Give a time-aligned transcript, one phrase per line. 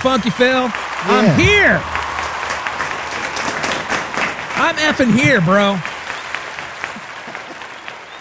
[0.00, 0.70] Funky Phil.
[0.72, 1.80] I'm here.
[4.56, 5.78] I'm effing here, bro.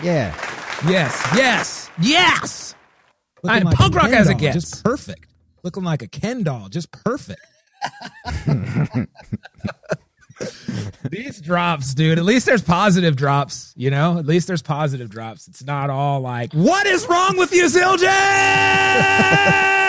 [0.04, 0.36] Yeah.
[0.88, 2.76] Yes, yes, yes.
[3.46, 4.56] I'm like punk rock as it doll, gets.
[4.56, 5.28] Just perfect.
[5.64, 6.70] Looking like a Ken doll.
[6.70, 7.42] Just perfect.
[11.10, 12.18] These drops, dude.
[12.18, 14.20] At least there's positive drops, you know?
[14.20, 15.48] At least there's positive drops.
[15.48, 19.86] It's not all like, what is wrong with you, Zildjian?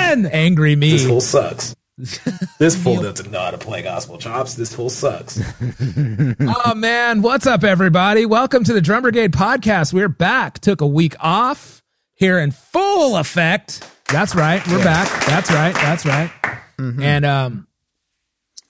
[0.00, 0.92] Angry me.
[0.92, 1.76] This fool sucks.
[2.58, 4.54] this fool doesn't know how to play gospel chops.
[4.54, 5.40] This fool sucks.
[6.40, 8.24] oh man, what's up, everybody?
[8.24, 9.92] Welcome to the Drum Brigade podcast.
[9.92, 10.58] We're back.
[10.60, 11.82] Took a week off
[12.14, 13.86] here in full effect.
[14.10, 14.66] That's right.
[14.68, 15.08] We're back.
[15.26, 15.74] That's right.
[15.74, 16.32] That's right.
[16.78, 17.68] And um,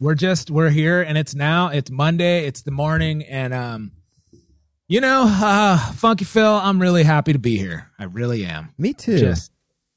[0.01, 1.69] we're just we're here, and it's now.
[1.69, 2.47] It's Monday.
[2.47, 3.92] It's the morning, and um,
[4.89, 7.89] you know, uh, Funky Phil, I'm really happy to be here.
[7.98, 8.75] I really am.
[8.77, 9.19] Me too.
[9.19, 9.53] Just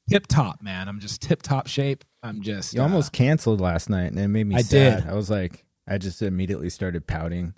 [0.08, 0.88] tip top, man.
[0.88, 2.04] I'm just tip top shape.
[2.22, 5.02] I'm just you uh, almost canceled last night and it made me I sad.
[5.02, 5.10] did.
[5.10, 7.54] I was like, I just immediately started pouting.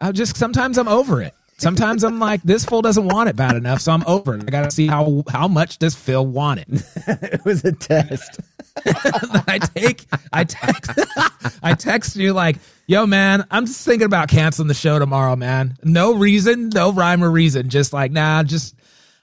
[0.00, 1.34] I just sometimes I'm over it.
[1.56, 4.42] Sometimes I'm like, this fool doesn't want it bad enough, so I'm over it.
[4.42, 6.66] I gotta see how how much does Phil want it.
[7.06, 8.40] it was a test.
[8.86, 10.90] I take I text
[11.62, 15.76] I text you like, yo man, I'm just thinking about canceling the show tomorrow, man.
[15.84, 17.68] No reason, no rhyme or reason.
[17.68, 18.74] Just like, nah, just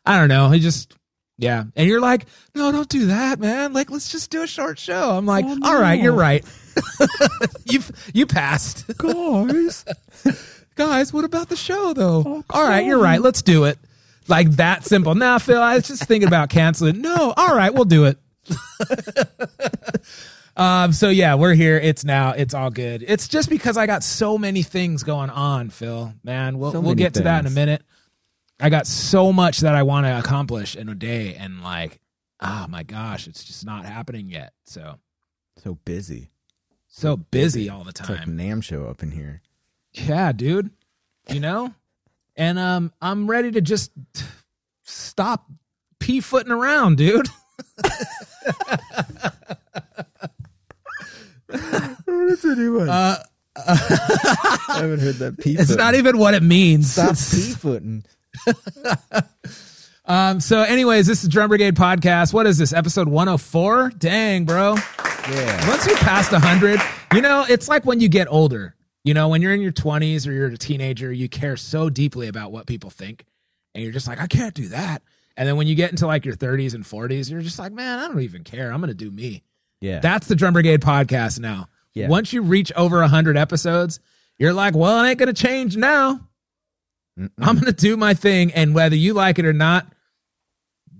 [0.05, 0.49] I don't know.
[0.49, 0.95] He just
[1.37, 1.63] yeah.
[1.75, 3.73] And you're like, no, don't do that, man.
[3.73, 5.11] Like, let's just do a short show.
[5.17, 6.45] I'm like, all right, you're right.
[7.65, 7.81] you
[8.13, 8.85] you passed.
[8.97, 9.85] Guys.
[10.75, 12.43] guys, what about the show though?
[12.49, 13.21] all right, you're right.
[13.21, 13.77] Let's do it.
[14.27, 15.15] Like that simple.
[15.15, 17.01] Nah, Phil, I was just thinking about canceling.
[17.01, 18.17] No, all right, we'll do it.
[20.55, 21.77] um, so yeah, we're here.
[21.77, 22.31] It's now.
[22.31, 23.03] It's all good.
[23.07, 26.13] It's just because I got so many things going on, Phil.
[26.23, 27.81] Man, we'll So we'll get to that in a minute.
[28.61, 31.99] I got so much that I want to accomplish in a day, and like,
[32.39, 34.53] oh my gosh, it's just not happening yet.
[34.65, 34.99] So
[35.63, 36.29] So busy.
[36.87, 38.11] so busy all the time.
[38.17, 38.27] It's like.
[38.27, 39.41] Nam show up in here.
[39.93, 40.69] Yeah, dude.
[41.29, 41.73] You know?
[42.35, 43.91] And um I'm ready to just
[44.83, 45.49] stop
[45.99, 47.27] pee footing around, dude.
[51.47, 52.89] What's a new one?
[52.89, 53.23] Uh
[53.55, 56.91] I haven't heard that pea it's not even what it means.
[56.93, 58.05] Stop pea footing.
[60.05, 62.33] um so anyways, this is Drum Brigade podcast.
[62.33, 62.73] What is this?
[62.73, 63.91] Episode 104?
[63.97, 64.75] Dang, bro.
[65.29, 65.69] Yeah.
[65.69, 66.79] Once you passed 100,
[67.13, 68.75] you know, it's like when you get older.
[69.03, 72.27] You know, when you're in your 20s or you're a teenager, you care so deeply
[72.27, 73.25] about what people think.
[73.73, 75.01] And you're just like, I can't do that.
[75.37, 77.99] And then when you get into like your 30s and 40s, you're just like, man,
[77.99, 78.71] I don't even care.
[78.71, 79.43] I'm going to do me.
[79.79, 79.99] Yeah.
[79.99, 81.67] That's the Drum Brigade podcast now.
[81.93, 82.09] Yeah.
[82.09, 83.99] Once you reach over 100 episodes,
[84.37, 86.19] you're like, well, it ain't going to change now.
[87.19, 87.29] Mm-mm.
[87.39, 88.51] I'm going to do my thing.
[88.53, 89.87] And whether you like it or not,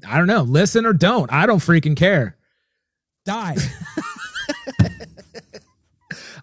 [0.07, 0.41] I don't know.
[0.44, 1.31] Listen or don't.
[1.31, 2.38] I don't freaking care.
[3.25, 3.55] Die.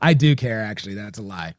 [0.01, 0.95] I do care, actually.
[0.95, 1.55] That's a lie.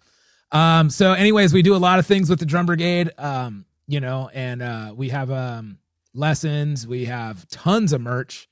[0.52, 4.00] Um, so, anyways, we do a lot of things with the Drum Brigade, um, you
[4.00, 5.78] know, and uh, we have um,
[6.14, 8.48] lessons, we have tons of merch,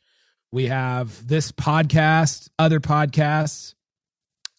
[0.51, 3.74] we have this podcast, other podcasts.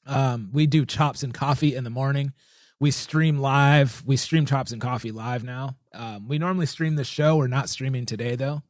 [0.07, 2.33] Um, we do chops and coffee in the morning.
[2.81, 4.03] We stream live.
[4.07, 5.77] We stream chops and coffee live now.
[5.93, 7.37] Um, we normally stream the show.
[7.37, 8.63] We're not streaming today though,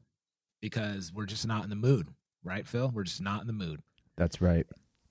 [0.60, 2.08] because we're just not in the mood,
[2.42, 2.90] right, Phil?
[2.94, 3.80] We're just not in the mood
[4.16, 4.66] That's right.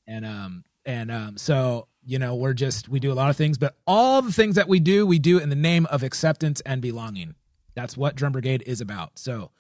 [0.08, 3.58] and um and um so you know we're just we do a lot of things
[3.58, 6.82] but all the things that we do we do in the name of acceptance and
[6.82, 7.36] belonging
[7.76, 9.52] that's what drum brigade is about so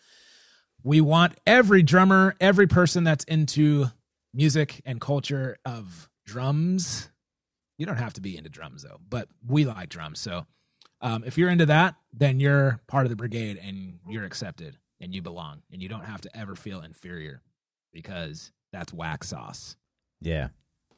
[0.83, 3.88] we want every drummer every person that's into
[4.33, 7.10] music and culture of drums
[7.77, 10.45] you don't have to be into drums though but we like drums so
[11.01, 15.13] um, if you're into that then you're part of the brigade and you're accepted and
[15.13, 17.41] you belong and you don't have to ever feel inferior
[17.94, 19.75] because that's whack sauce
[20.21, 20.50] Yeah.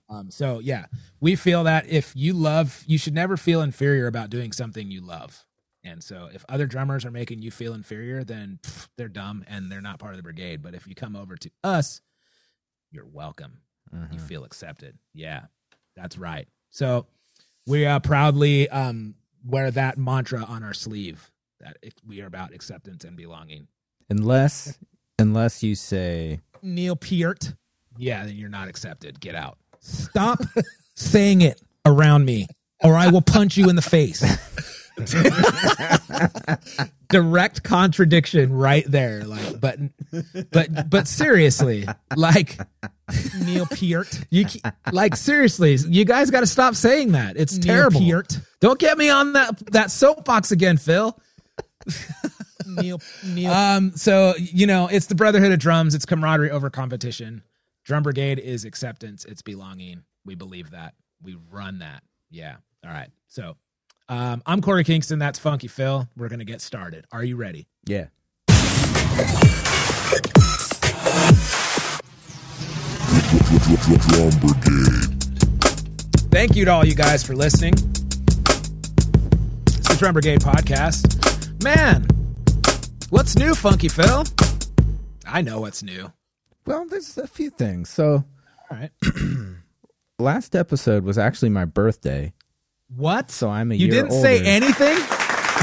[0.10, 0.86] um, so yeah,
[1.20, 5.02] we feel that if you love, you should never feel inferior about doing something you
[5.02, 5.46] love.
[5.84, 9.72] And so if other drummers are making you feel inferior, then pff, they're dumb and
[9.72, 10.62] they're not part of the brigade.
[10.64, 12.02] But if you come over to us,
[12.92, 13.60] you're welcome.
[13.94, 14.22] You Mhm.
[14.22, 14.98] feel accepted.
[15.14, 15.46] Yeah,
[15.96, 16.48] that's right.
[16.70, 17.08] So
[17.66, 22.54] we uh, proudly um, wear that mantra on our sleeve that it, we are about
[22.54, 23.68] acceptance and belonging.
[24.10, 24.78] Unless
[25.18, 27.54] unless you say Neil Peart.
[27.98, 29.20] Yeah, then you're not accepted.
[29.20, 29.58] Get out.
[29.80, 30.40] Stop
[30.96, 32.48] saying it around me,
[32.84, 34.24] or I will punch you in the face.
[37.10, 39.24] direct contradiction right there.
[39.24, 39.80] Like, but,
[40.52, 42.60] but, but seriously, like,
[43.44, 44.22] Neil Peart.
[44.30, 44.46] you,
[44.92, 47.38] like, seriously, you guys got to stop saying that.
[47.38, 48.02] It's Neil terrible.
[48.02, 48.40] Peart.
[48.62, 51.18] Don't get me on that that soapbox again, Phil.
[52.66, 55.96] Neil Neil Um, so you know, it's the brotherhood of drums.
[55.96, 57.44] It's camaraderie over competition.
[57.86, 59.26] Drum brigade is acceptance.
[59.26, 60.04] It's belonging.
[60.26, 60.94] We believe that.
[61.24, 62.04] We run that.
[62.30, 62.58] Yeah.
[62.86, 63.10] All right.
[63.28, 63.56] So,
[64.10, 65.20] um, I'm Korey Kingston.
[65.20, 66.08] That's Funky Phil.
[66.18, 67.06] We're gonna get started.
[67.12, 67.68] Are you ready?
[67.86, 68.08] Yeah.
[76.32, 77.74] Thank you to all you guys for listening.
[79.68, 81.64] It's the Drum Brigade podcast.
[81.64, 82.08] Man,
[83.10, 84.24] what's new, Funky Phil?
[85.28, 86.12] I know what's new.
[86.66, 87.90] Well, there's a few things.
[87.90, 88.24] So
[88.72, 88.92] All right.
[90.20, 92.34] last episode was actually my birthday,
[92.96, 93.30] What?
[93.32, 94.28] so I'm a You year didn't older.
[94.28, 94.98] say anything?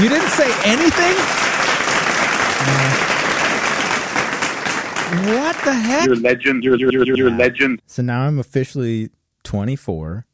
[0.01, 1.15] You didn't say anything?
[5.33, 6.05] What the heck?
[6.05, 6.63] You're a legend.
[6.63, 7.81] You're, you're, you're, you're a legend.
[7.87, 9.09] So now I'm officially
[9.43, 10.25] 24.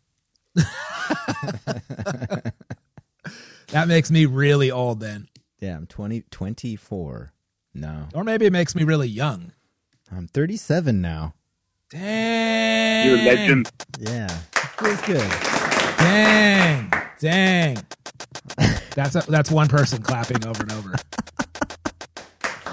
[3.69, 5.27] That makes me really old then.
[5.59, 7.33] Yeah, I'm 20, 24.
[7.75, 9.51] No, Or maybe it makes me really young.
[10.11, 11.33] I'm 37 now.
[11.89, 13.07] Dang.
[13.07, 13.71] You're a legend.
[13.99, 15.52] Yeah, it feels good.
[15.97, 16.93] Dang.
[17.19, 17.77] Dang.
[18.95, 20.93] That's a, that's one person clapping over and over.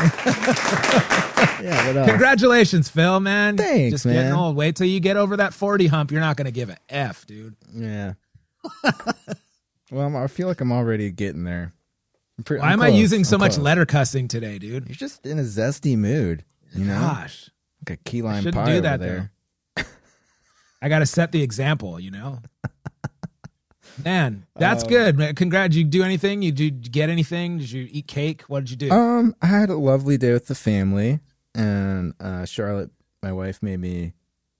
[1.63, 2.09] Yeah, what else?
[2.09, 3.57] Congratulations, Phil, man.
[3.59, 4.33] Thanks, Just getting man.
[4.33, 4.57] old.
[4.57, 6.11] Wait till you get over that 40 hump.
[6.11, 7.55] You're not going to give a F, dude.
[7.75, 8.15] Yeah.
[9.91, 11.75] well, I'm, I feel like I'm already getting there.
[12.39, 13.01] I'm pre- Why I'm am I close.
[13.01, 13.65] using so I'm much close.
[13.65, 14.87] letter cussing today, dude?
[14.89, 16.45] You're just in a zesty mood,
[16.75, 17.51] you know, Gosh.
[17.87, 19.33] like a key lime shouldn't pie do over that, there.
[20.83, 22.39] I got to set the example, you know?
[24.05, 25.37] Man, that's Um, good.
[25.37, 25.75] Congrats.
[25.75, 26.43] Did you do anything?
[26.43, 27.59] You did you get anything?
[27.59, 28.43] Did you eat cake?
[28.43, 28.91] What did you do?
[28.91, 31.21] Um, I had a lovely day with the family,
[31.55, 32.91] and uh, Charlotte,
[33.23, 34.13] my wife, made me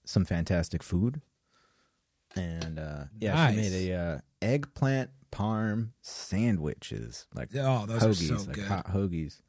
[0.05, 1.21] some fantastic food,
[2.35, 8.35] and uh, yeah, she made a uh, eggplant parm sandwiches, like oh, those are so
[8.35, 8.65] like good.
[8.65, 9.41] hot hoagies.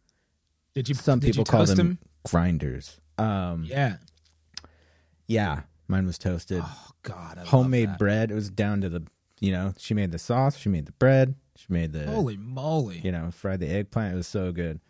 [0.74, 3.00] Did you Some did people you call toast them grinders.
[3.18, 3.96] Um, Yeah.
[5.26, 6.62] yeah, mine was toasted.
[6.64, 8.30] Oh God, I love homemade bread.
[8.30, 9.02] It was down to the,
[9.42, 13.00] you know, she made the sauce, she made the bread, she made the, Holy moly!
[13.00, 14.14] you know, fried the eggplant.
[14.14, 14.80] It was so good.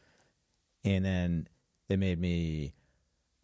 [0.84, 1.48] And then
[1.88, 2.74] they made me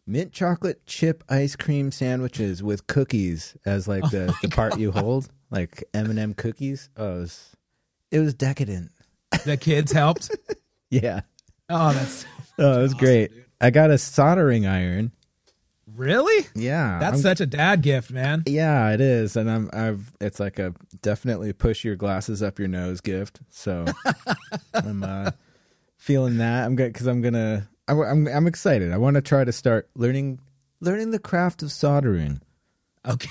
[0.05, 4.91] mint chocolate chip ice cream sandwiches with cookies as like oh the, the part you
[4.91, 6.89] hold, like M and m cookies.
[6.95, 7.55] Oh, it was,
[8.11, 8.91] it was decadent.
[9.45, 10.29] The kids helped.
[10.91, 11.21] Yeah.
[11.69, 12.25] Oh, that's
[12.57, 13.31] Oh, it was great.
[13.61, 15.11] I got a soldering iron.
[15.99, 16.97] Really Yeah.
[16.99, 18.43] that's I'm- such a dad gift, man.
[18.47, 22.67] Yeah, it is, and I'm I've it's like a definitely push your glasses up your
[22.69, 23.41] nose gift.
[23.49, 23.85] So
[24.73, 25.31] I'm uh,
[25.97, 26.65] feeling that.
[26.65, 28.91] I'm good because I'm gonna I, am I'm excited.
[28.91, 30.39] I want to try to start learning
[30.79, 32.41] learning the craft of soldering,
[33.05, 33.29] Okay,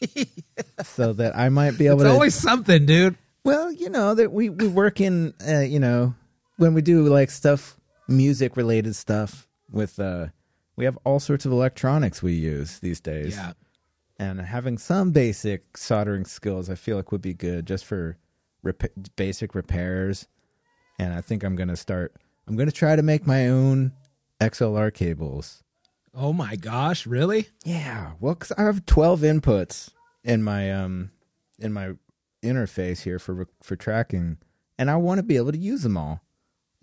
[0.84, 2.12] so that I might be able it's to.
[2.12, 3.16] always something, dude.
[3.44, 6.14] well, you know that we we work in uh, you know
[6.56, 7.76] when we do like stuff
[8.08, 10.26] music related stuff with uh
[10.80, 13.36] we have all sorts of electronics we use these days.
[13.36, 13.52] Yeah,
[14.18, 18.18] and having some basic soldering skills i feel like would be good just for
[18.62, 20.26] rep- basic repairs
[20.98, 22.14] and i think i'm going to start
[22.46, 23.92] i'm going to try to make my own
[24.40, 25.62] xlr cables
[26.12, 27.46] Oh my gosh, really?
[27.64, 29.90] yeah well cuz i have 12 inputs
[30.24, 31.10] in my um
[31.58, 31.92] in my
[32.42, 34.36] interface here for for tracking
[34.78, 36.20] and i want to be able to use them all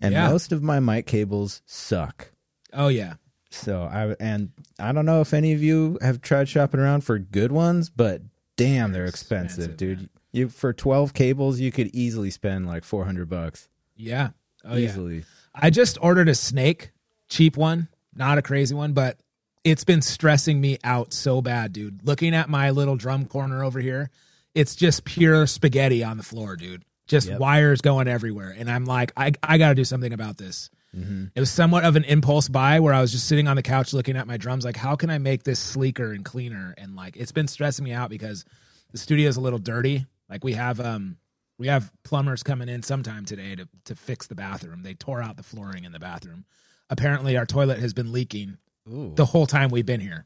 [0.00, 0.28] and Yeah.
[0.30, 2.32] most of my mic cables suck
[2.72, 3.14] Oh yeah.
[3.50, 7.18] So I and I don't know if any of you have tried shopping around for
[7.18, 8.22] good ones, but
[8.56, 10.08] damn, they're expensive, expensive, dude.
[10.32, 13.68] You for twelve cables, you could easily spend like four hundred bucks.
[13.96, 14.30] Yeah.
[14.64, 14.88] Oh yeah.
[14.88, 15.24] easily.
[15.54, 16.90] I just ordered a snake,
[17.28, 19.18] cheap one, not a crazy one, but
[19.64, 22.06] it's been stressing me out so bad, dude.
[22.06, 24.10] Looking at my little drum corner over here,
[24.54, 26.84] it's just pure spaghetti on the floor, dude.
[27.06, 27.40] Just Yep.
[27.40, 28.54] wires going everywhere.
[28.56, 30.70] And I'm like, I, I got to do something about this.
[30.96, 31.26] Mm-hmm.
[31.34, 33.92] It was somewhat of an impulse buy where I was just sitting on the couch
[33.92, 36.74] looking at my drums, like, how can I make this sleeker and cleaner?
[36.78, 38.44] And like, it's been stressing me out because
[38.92, 40.06] the studio is a little dirty.
[40.28, 41.18] Like, we have, um,
[41.58, 44.82] we have plumbers coming in sometime today to, to fix the bathroom.
[44.82, 46.44] They tore out the flooring in the bathroom.
[46.88, 48.56] Apparently, our toilet has been leaking
[48.88, 50.24] Ooh, the whole time we've been here.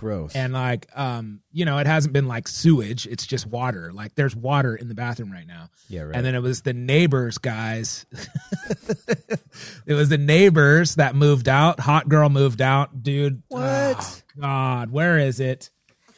[0.00, 0.34] Gross.
[0.34, 3.06] And like, um, you know, it hasn't been like sewage.
[3.06, 3.92] It's just water.
[3.92, 5.68] Like there's water in the bathroom right now.
[5.88, 6.16] yeah, right.
[6.16, 8.06] And then it was the neighbors, guys.
[9.86, 11.80] it was the neighbors that moved out.
[11.80, 13.42] Hot girl moved out, dude.
[13.48, 14.22] What?
[14.38, 15.70] Oh, God, where is it?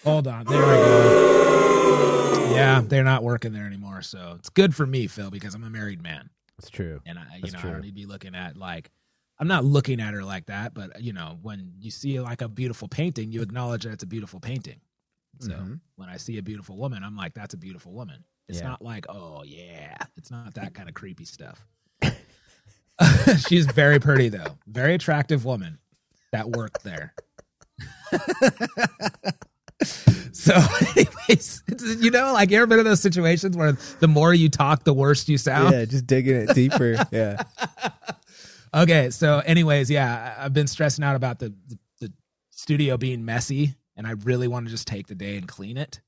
[0.05, 0.45] Hold on.
[0.47, 2.53] There we go.
[2.55, 4.03] Yeah, they're not working there anymore.
[4.03, 6.31] So it's good for me, Phil, because I'm a married man.
[6.59, 7.01] It's true.
[7.07, 7.71] and I, you That's know, I true.
[7.73, 8.91] don't need to be looking at like,
[9.39, 12.49] I'm not looking at her like that, but you know, when you see like a
[12.49, 14.81] beautiful painting, you acknowledge that it's a beautiful painting.
[15.41, 15.81] So Mhm.
[15.97, 18.25] when I see a beautiful woman, I'm like, that's a beautiful woman.
[18.49, 18.69] It's Yeah.
[18.69, 21.67] not like, oh yeah, it's not that kind of creepy stuff.
[23.49, 25.79] She's very pretty though, very attractive woman
[26.31, 27.15] that worked there.
[30.33, 30.55] so,
[30.97, 31.63] anyways,
[32.01, 34.93] you know, like you ever been in those situations where the more you talk, the
[34.95, 35.73] worse you sound?
[35.75, 37.05] Yeah, just digging it deeper.
[37.11, 37.43] yeah.
[38.75, 42.13] Okay, so anyways, yeah, I've been stressing out about the, the the
[42.51, 46.01] studio being messy, and I really want to just take the day and clean it.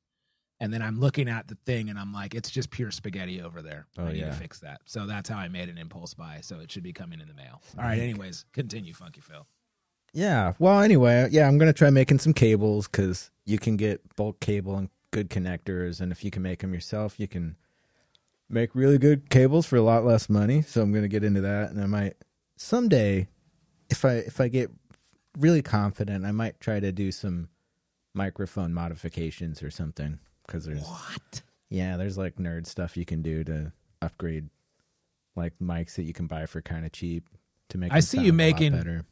[0.60, 3.60] And then I'm looking at the thing, and I'm like, it's just pure spaghetti over
[3.60, 3.86] there.
[3.98, 4.26] Oh, I need yeah.
[4.26, 4.80] to fix that.
[4.86, 6.38] So that's how I made an impulse buy.
[6.42, 7.60] So it should be coming in the mail.
[7.76, 7.98] All right.
[7.98, 9.46] Anyways, continue, Funky Phil.
[10.14, 10.54] Yeah.
[10.58, 14.76] Well, anyway, yeah, I'm gonna try making some cables because you can get bulk cable
[14.76, 17.56] and good connectors, and if you can make them yourself, you can
[18.48, 20.62] make really good cables for a lot less money.
[20.62, 22.16] So I'm gonna get into that, and I might
[22.56, 23.28] someday,
[23.90, 24.70] if I if I get
[25.38, 27.48] really confident, I might try to do some
[28.14, 31.42] microphone modifications or something because there's What?
[31.70, 34.48] yeah, there's like nerd stuff you can do to upgrade
[35.36, 37.28] like mics that you can buy for kind of cheap
[37.70, 37.92] to make.
[37.92, 39.04] I see you making- better.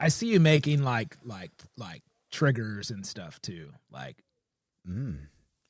[0.00, 3.70] I see you making like like like triggers and stuff too.
[3.90, 4.16] Like
[4.88, 5.18] Mm.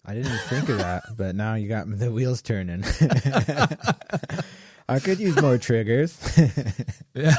[0.06, 2.82] I didn't even think of that, but now you got the wheels turning.
[4.92, 6.18] I could use more triggers.
[7.14, 7.34] yeah.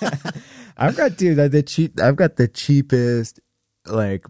[0.76, 2.00] I've got dude the cheap.
[2.00, 3.38] I've got the cheapest,
[3.86, 4.26] like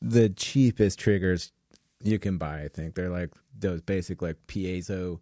[0.00, 1.50] the cheapest triggers
[2.00, 2.62] you can buy.
[2.62, 5.18] I think they're like those basic like piezo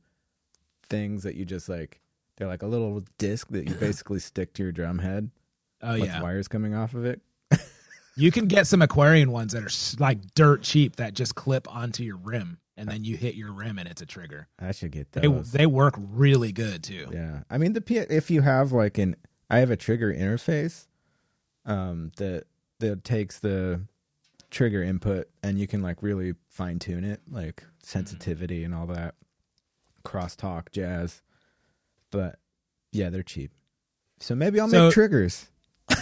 [0.90, 2.00] things that you just like.
[2.36, 5.30] They're like a little disc that you basically stick to your drum head
[5.82, 7.22] oh with yeah, wires coming off of it.
[8.14, 12.02] You can get some Aquarian ones that are like dirt cheap that just clip onto
[12.02, 14.48] your rim, and then you hit your rim and it's a trigger.
[14.58, 15.52] I should get They those.
[15.52, 17.08] they work really good too.
[17.12, 19.16] Yeah, I mean the P- if you have like an
[19.50, 20.86] I have a trigger interface,
[21.66, 22.44] um that
[22.78, 23.82] that takes the
[24.50, 29.14] trigger input and you can like really fine tune it, like sensitivity and all that,
[30.04, 31.22] crosstalk jazz.
[32.10, 32.38] But
[32.92, 33.50] yeah, they're cheap,
[34.20, 35.46] so maybe I'll So- make triggers.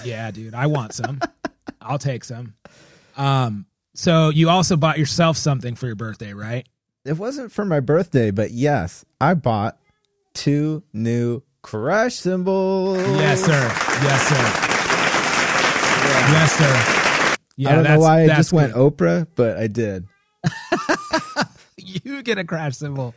[0.04, 1.20] Yeah, dude, I want some.
[1.80, 2.54] I'll take some.
[3.16, 6.66] Um, so you also bought yourself something for your birthday, right?
[7.04, 9.78] It wasn't for my birthday, but yes, I bought
[10.34, 12.98] two new crash cymbals.
[12.98, 13.68] Yes, sir.
[14.02, 14.72] Yes, sir.
[16.32, 17.36] Yes, sir.
[17.56, 18.74] Yeah, I don't know why I just went.
[18.74, 20.06] Oprah, but I did.
[22.04, 23.14] You get a crash cymbal.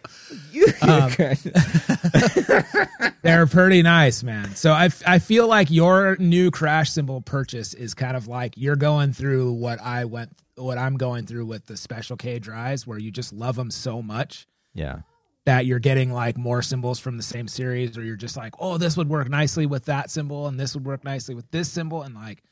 [0.52, 1.44] You Um, crash-
[3.22, 4.56] They're pretty nice, man.
[4.56, 8.76] So I, I feel like your new crash cymbal purchase is kind of like you're
[8.76, 12.98] going through what I went, what I'm going through with the special K drives, where
[13.00, 15.00] you just love them so much yeah.
[15.46, 18.78] that you're getting like more cymbals from the same series, or you're just like, oh,
[18.78, 22.04] this would work nicely with that cymbal, and this would work nicely with this cymbal,
[22.04, 22.44] and like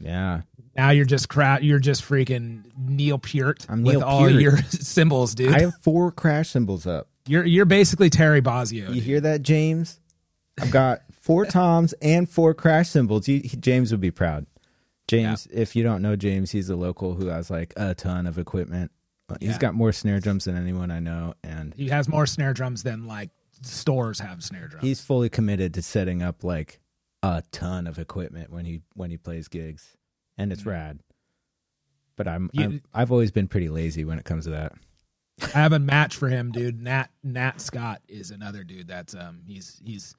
[0.00, 0.42] Yeah.
[0.76, 4.32] now you're just crap, you're just freaking Neil Peart I'm with Neil all Peart.
[4.34, 5.52] your cymbals, dude.
[5.54, 7.08] I have four crash cymbals up.
[7.26, 8.72] you're you're basically Terry Bozzio.
[8.88, 9.02] You dude.
[9.02, 10.00] hear that, James?
[10.60, 13.28] I've got four toms and four crash cymbals.
[13.28, 14.46] You, he- James would be proud.
[15.06, 18.38] James, if you don't know James, he's a local who has like a ton of
[18.38, 18.90] equipment.
[19.40, 19.58] He's Yeah.
[19.58, 23.04] got more snare drums than anyone I know, and He has more snare drums than
[23.06, 23.30] like
[23.62, 24.84] stores have snare drums.
[24.86, 26.80] he's fully committed to setting up like
[27.28, 29.96] a ton of equipment when he when he plays gigs,
[30.36, 31.00] and it's rad.
[32.16, 34.72] But I'm, You- I'm I've always been pretty lazy when it comes to that.
[35.54, 36.80] I have a match for him, dude.
[36.80, 40.14] Nat Nat Scott is another dude that's um he's he's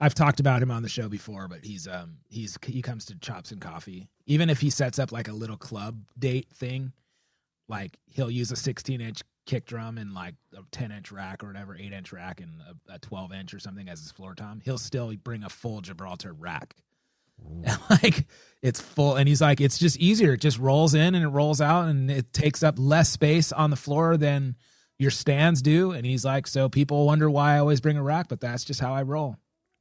[0.00, 3.14] I've talked about him on the show before, but he's um he's he comes to
[3.18, 4.08] Chops and Coffee.
[4.26, 6.92] Even if he sets up like a little club date thing,
[7.68, 11.46] like he'll use a 16 inch kick drum and like a 10 inch rack or
[11.48, 12.52] whatever, 8 inch rack and
[12.88, 14.60] a, a 12 inch or something as his floor tom.
[14.62, 16.76] He'll still bring a full Gibraltar rack.
[17.64, 18.26] And, like
[18.62, 21.60] it's full and he's like it's just easier it just rolls in and it rolls
[21.60, 24.56] out and it takes up less space on the floor than
[24.98, 28.26] your stands do and he's like so people wonder why i always bring a rack
[28.28, 29.36] but that's just how i roll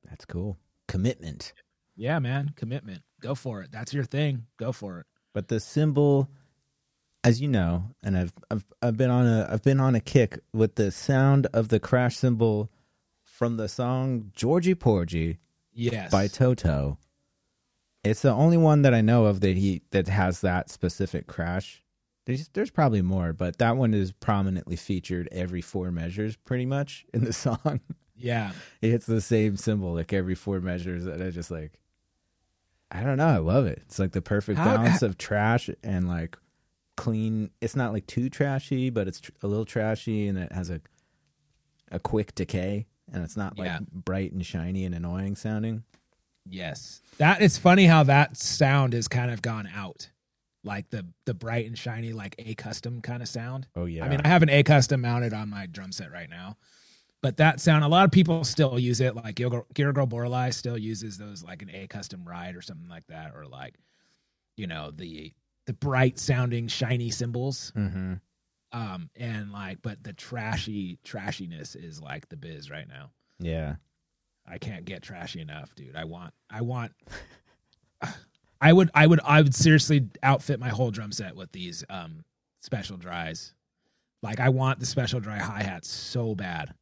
[0.07, 0.59] That's cool.
[0.87, 1.53] Commitment.
[1.95, 6.29] yeah man commitment go for it that's your thing go for it But the cymbal,
[7.23, 10.39] as you know, and I've I've I've been on a I've been on a kick
[10.53, 12.69] with the sound of the crash cymbal
[13.23, 15.39] from the song Georgy Porgy
[15.73, 16.97] yes by Toto.
[18.03, 21.83] It's the only one that I know of that he that has that specific crash.
[22.25, 27.05] There's there's probably more, but that one is prominently featured every four measures pretty much
[27.13, 27.81] in the song.
[28.19, 31.73] yeah it hits the same cymbal like every four measures and I just like
[32.89, 33.79] I don't know, I love it.
[33.85, 36.37] It's like the perfect How- balance of trash and like
[36.97, 37.51] clean.
[37.61, 40.81] It's not like too trashy, but it's tr- a little trashy and it has a
[41.89, 43.79] a quick decay and it's not like Yeah.
[43.93, 45.83] bright and shiny and annoying sounding.
[46.49, 47.01] Yes.
[47.17, 50.09] That it's funny how that sound has kind of gone out.
[50.63, 53.67] Like the the bright and shiny like a custom kind of sound.
[53.75, 54.03] Oh yeah.
[54.03, 56.57] I mean, I have an A custom mounted on my drum set right now.
[57.21, 59.15] But that sound, a lot of people still use it.
[59.15, 59.65] Like Gergo
[60.07, 63.75] Borlai still uses those like an A custom ride or something like that, or like,
[64.55, 65.33] you know, the
[65.67, 67.71] the bright sounding shiny cymbals.
[67.75, 68.15] hmm
[68.71, 73.11] Um, and like, but the trashy trashiness is like the biz right now.
[73.39, 73.75] Yeah.
[74.49, 75.95] I can't get trashy enough, dude.
[75.95, 76.93] I want, I want,
[78.61, 82.23] I would, I would, I would seriously outfit my whole drum set with these um
[82.61, 83.53] special dries.
[84.23, 86.73] Like I want the special dry hi hats so bad,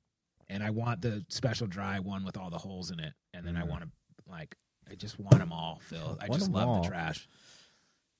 [0.47, 3.57] and I want the special dry one with all the holes in it, and then
[3.57, 3.69] I Mhm.
[3.69, 3.89] want to
[4.27, 4.55] like,
[4.89, 6.17] I just want them all, Phil.
[6.21, 6.81] I just love all.
[6.81, 7.27] the trash.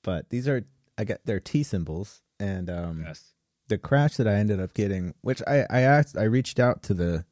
[0.05, 0.63] But these are
[0.97, 3.33] I got they're T cymbals and um Yes.
[3.67, 6.93] the crash that I ended up getting, which I I asked I reached out to
[6.93, 7.25] the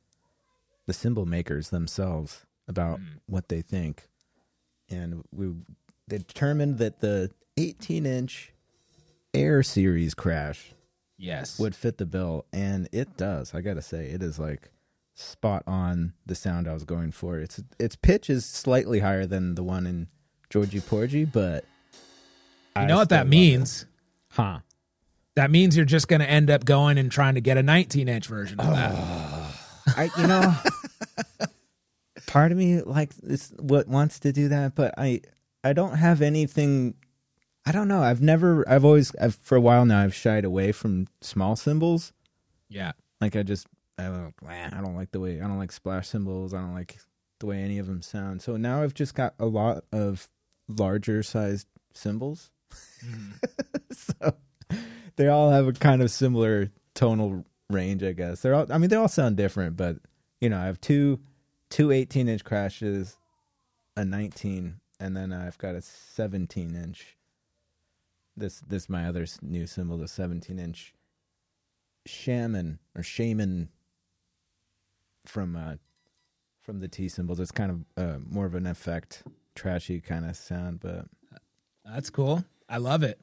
[0.87, 3.19] the cymbal makers themselves about Mm.
[3.27, 4.09] what they think.
[4.89, 5.53] And we
[6.07, 8.49] they determined that the 18 inch
[9.35, 10.73] Air series crash
[11.17, 11.57] Yes.
[11.57, 13.53] would fit the bill and it does.
[13.55, 14.71] I got to say it is like
[15.15, 17.39] spot on the sound I was going for.
[17.39, 20.07] It's its pitch is slightly higher than the one in
[20.49, 21.65] Georgy Porgy, but
[22.77, 23.85] you know what that means?
[24.31, 24.59] Huh.
[25.35, 28.07] That means you're just going to end up going and trying to get a 19
[28.07, 28.93] inch version of that.
[29.97, 30.55] I you know
[32.27, 35.21] part of me like is what wants to do that, but I
[35.63, 36.95] I don't have anything
[37.65, 38.01] I don't know.
[38.01, 42.13] I've never I've always I've, for a while now I've shied away from small cymbals.
[42.69, 42.93] Yeah.
[43.19, 46.53] Like I just I don't, I don't like the way I don't like splash cymbals.
[46.53, 46.97] I don't like
[47.39, 48.41] the way any of them sound.
[48.41, 50.29] So now I've just got a lot of
[50.67, 51.67] larger sized
[53.91, 54.35] so
[55.15, 58.41] they all have a kind of similar tonal range, I guess.
[58.41, 59.97] They're all I mean they all sound different, but
[60.41, 61.19] you know, I have two
[61.69, 63.17] two 18 inch crashes,
[63.97, 67.17] a 19, and then I've got a 17 inch.
[68.35, 70.93] This this my other new cymbal, the 17 inch
[72.05, 73.69] shaman or shaman
[75.25, 75.75] from uh
[76.61, 77.39] from the T cymbals.
[77.39, 79.23] It's kind of uh, more of an effect,
[79.55, 81.05] trashy kind of sound, but
[81.85, 82.43] That's cool.
[82.73, 83.19] I love it.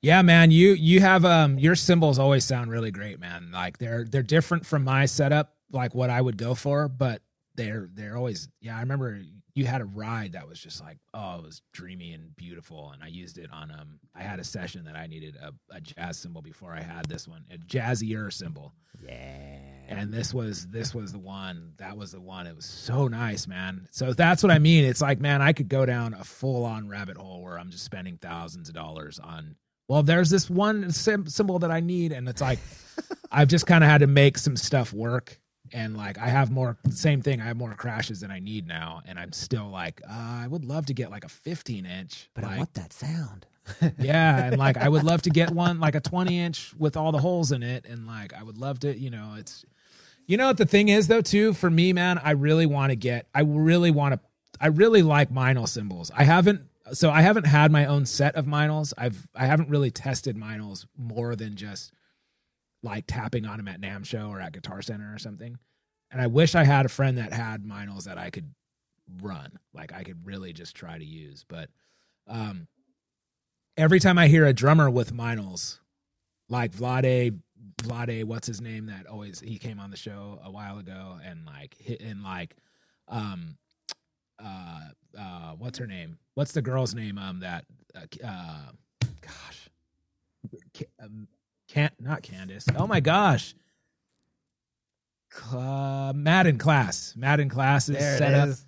[0.00, 3.50] Yeah, man, you you have um your cymbals always sound really great, man.
[3.52, 7.20] Like they're they're different from my setup, like what I would go for, but
[7.58, 9.20] they're they're always yeah, I remember
[9.54, 13.02] you had a ride that was just like, oh, it was dreamy and beautiful and
[13.02, 16.18] I used it on um I had a session that I needed a, a jazz
[16.18, 18.72] cymbal before I had this one, a jazzier cymbal.
[19.04, 19.58] yeah.
[19.88, 23.46] and this was this was the one that was the one it was so nice
[23.46, 26.88] man so that's what i mean it's like man i could go down a full-on
[26.88, 29.54] rabbit hole where i'm just spending thousands of dollars on
[29.88, 32.58] well there's this one sim- cymbal that i need and it's like
[33.32, 35.38] i've just kind of had to make some stuff work
[35.72, 39.00] and like i have more same thing i have more crashes than i need now
[39.06, 42.44] and i'm still like uh, i would love to get like a 15 inch But
[42.44, 43.46] I want that sound.
[43.98, 47.12] yeah and like i would love to get one like a 20 inch with all
[47.12, 49.64] the holes in it and like i would love to you know it's
[50.26, 52.96] you know what the thing is though too for me man i really want to
[52.96, 54.20] get i really want to
[54.60, 58.46] i really like Meinl cymbals i haven't so i haven't had my own set of
[58.46, 61.92] Meinls i've i haven't really tested Meinls more than just
[62.82, 65.58] like tapping on him at NAMM show or at guitar center or something
[66.10, 68.54] and i wish i had a friend that had Meinls that i could
[69.22, 71.70] run like i could really just try to use but
[72.28, 72.68] um
[73.78, 75.78] every time I hear a drummer with Meinls,
[76.50, 77.38] like Vlade,
[77.82, 78.86] Vlade, what's his name?
[78.86, 82.56] That always he came on the show a while ago, and like and like,
[83.06, 83.56] um,
[84.44, 84.80] uh,
[85.18, 86.18] uh, what's her name?
[86.34, 87.16] What's the girl's name?
[87.16, 87.64] Um, that,
[87.94, 88.72] uh, uh
[89.20, 89.70] gosh,
[91.00, 91.28] um,
[91.68, 92.66] can't not Candace.
[92.76, 93.54] Oh my gosh.
[95.52, 98.48] Uh, Madden class, Madden class is There it set up.
[98.48, 98.64] is.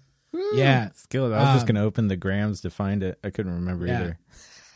[0.54, 1.26] Yeah, Skill.
[1.34, 3.18] I was just Um, gonna open the grams to find it.
[3.24, 4.00] I couldn't remember Yeah.
[4.00, 4.18] either.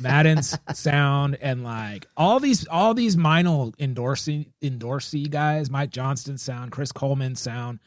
[0.01, 6.73] Madden's sound and like all these all these minor endorsing endorsee guys, Mike Johnston sound,
[6.73, 7.79] Chris Coleman sound.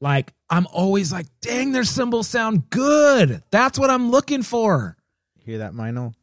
[0.00, 3.42] Like I'm always like, dang, their cymbals sound good.
[3.50, 4.96] That's what I'm looking for.
[5.44, 6.14] Hear that, Meinl?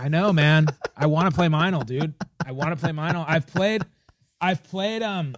[0.00, 0.66] I know, man.
[0.96, 2.14] I want to play Meinl, dude.
[2.44, 3.24] I want to play Meinl.
[3.26, 3.82] I've played,
[4.40, 5.02] I've played.
[5.02, 5.36] Um,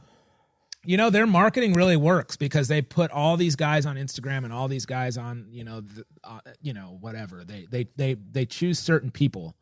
[0.85, 4.53] you know, their marketing really works because they put all these guys on Instagram and
[4.53, 7.45] all these guys on, you know, the, uh, you know, whatever.
[7.45, 9.57] They they they they choose certain people,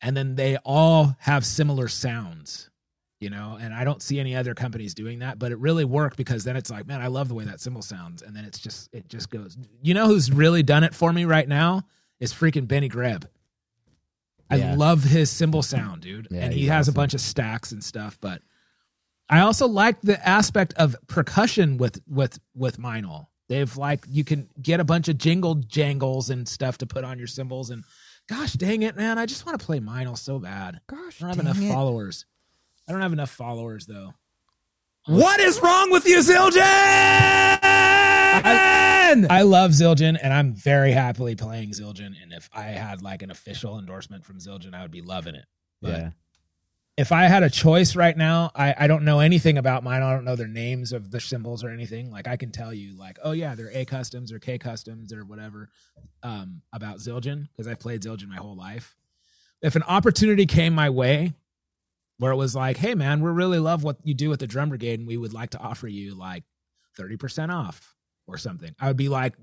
[0.00, 2.68] and then they all have similar sounds.
[3.18, 6.16] You know, and I don't see any other companies doing that, but it really worked
[6.16, 8.58] because then it's like, man, I love the way that cymbal sounds, and then it's
[8.58, 9.58] just it just goes.
[9.82, 11.82] You know who's really done it for me right now
[12.18, 13.28] is freaking Benny Greb.
[14.50, 14.74] I Yeah.
[14.74, 16.28] love his cymbal sound, dude.
[16.30, 16.94] Yeah, and he has awesome.
[16.94, 18.42] a bunch of stacks and stuff, but
[19.28, 23.28] I also like the aspect of percussion with with with Meinl.
[23.48, 27.18] They've like you can get a bunch of jingle jangles and stuff to put on
[27.18, 27.84] your cymbals and
[28.28, 30.80] gosh dang it, man, I just want to play Meinl so bad.
[30.88, 31.68] Gosh, I don't have enough it.
[31.72, 32.26] followers.
[32.88, 34.14] I don't have enough followers though.
[35.06, 38.09] What is wrong with you, Zildjian?
[38.32, 42.12] I love Zildjian and I'm very happily playing Zildjian.
[42.22, 45.44] And if I had like an official endorsement from Zildjian, I would be loving it.
[45.82, 46.10] But Yeah.
[46.96, 50.02] if I had a choice right now, I, I don't know anything about mine.
[50.02, 52.10] I don't know their names of the symbols or anything.
[52.10, 55.24] Like I can tell you, like, oh yeah, they're A customs or K customs or
[55.24, 55.68] whatever
[56.22, 58.96] um, about Zildjian because I've played Zildjian my whole life.
[59.62, 61.34] If an opportunity came my way
[62.18, 64.68] where it was like, hey man, we really love what you do with the drum
[64.68, 66.44] brigade and we would like to offer you like
[66.98, 67.94] 30% off
[68.26, 69.34] or something, I would be like,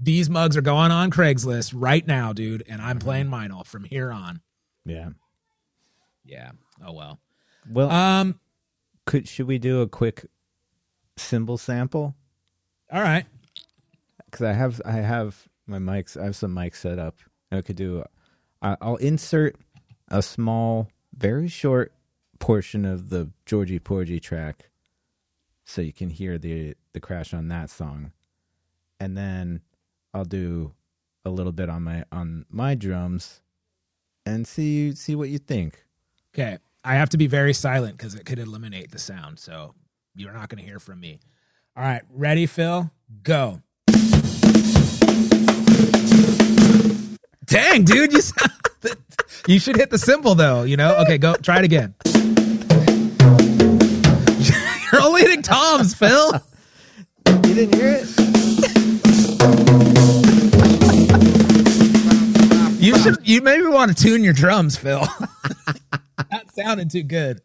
[0.00, 4.12] these mugs are going on Craigslist right now, dude, and I'm playing Meinl from here
[4.12, 4.40] on.
[4.84, 5.10] Yeah.
[6.24, 6.52] Yeah.
[6.86, 7.18] Oh well.
[7.70, 8.38] Well, Um.
[9.06, 10.26] could should we do a quick
[11.16, 12.14] cymbal sample?
[12.92, 13.26] All right.
[14.26, 16.20] Because I have I have my mics.
[16.20, 17.16] I have some mics set up.
[17.50, 18.04] And I could do.
[18.62, 19.56] I, I'll insert
[20.08, 21.92] a small, very short
[22.38, 24.70] portion of the Georgy Porgy track,
[25.68, 28.12] so you can hear the the crash on that song,
[28.98, 29.60] and then
[30.14, 30.72] I'll do
[31.24, 33.42] a little bit on my on my drums,
[34.24, 35.84] and see see what you think.
[36.34, 36.58] Okay.
[36.84, 39.38] I have to be very silent because it could eliminate the sound.
[39.38, 39.74] So
[40.14, 41.20] you're not going to hear from me.
[41.76, 42.02] All right.
[42.10, 42.90] Ready, Phil?
[43.22, 43.60] Go.
[47.44, 48.12] Dang, dude.
[48.12, 48.52] You, sound,
[49.46, 50.62] you should hit the cymbal, though.
[50.62, 50.96] You know?
[50.98, 51.34] Okay, go.
[51.34, 51.94] Try it again.
[55.18, 56.32] You're only hitting toms, Phil.
[57.26, 58.08] You didn't hear it?
[62.80, 63.16] You should.
[63.26, 65.00] You maybe want to tune your drums, Phil.
[66.30, 67.40] that sounded too good.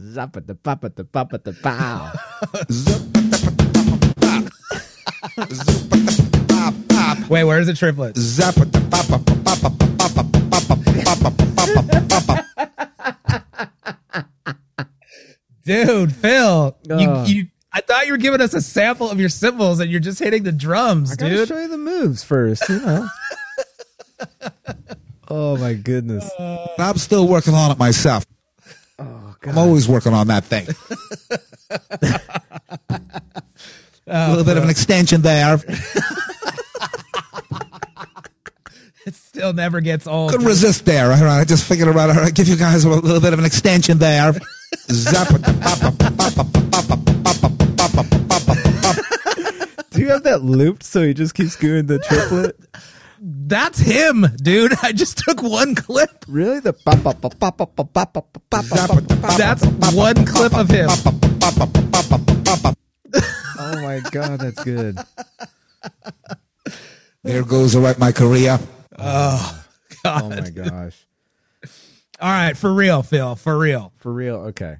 [0.00, 2.12] Zappa the papa the papa the pow.
[7.28, 8.20] Wait, where's the triplets?
[15.64, 19.80] Dude, Phil, you, you I thought you were giving us a sample of your cymbals
[19.80, 21.48] and you're just hitting the drums, I gotta dude.
[21.48, 23.08] show you the moves first, you know.
[25.28, 26.30] oh my goodness.
[26.78, 28.24] I'm still working on it myself.
[28.98, 30.68] Oh I'm always working on that thing.
[34.06, 35.58] Oh, a little bit of an extension there.
[39.06, 40.30] It still never gets old.
[40.30, 41.12] Couldn't resist there.
[41.12, 42.10] All right, I just figured around.
[42.10, 44.32] All right, give you guys a little bit of an extension there.
[44.94, 45.28] Zap
[49.90, 52.58] Do you have that looped so he just keeps doing the triplet?
[53.20, 54.74] That's him, dude.
[54.82, 56.24] I just took one clip.
[56.28, 56.60] really?
[56.60, 56.72] The
[59.38, 60.88] That's one clip of him.
[63.58, 64.98] Oh my god, that's good.
[67.22, 68.58] There goes right my career.
[68.98, 69.64] Oh
[70.04, 71.06] my gosh.
[72.20, 73.92] All right, for real, Phil, for real.
[73.96, 74.76] For real, okay.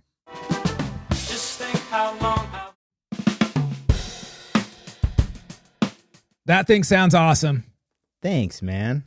[6.47, 7.65] That thing sounds awesome.
[8.23, 9.05] Thanks, man.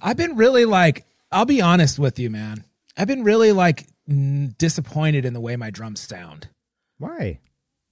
[0.00, 2.64] I've been really like, I'll be honest with you, man.
[2.96, 6.48] I've been really like n- disappointed in the way my drums sound.
[6.98, 7.40] Why?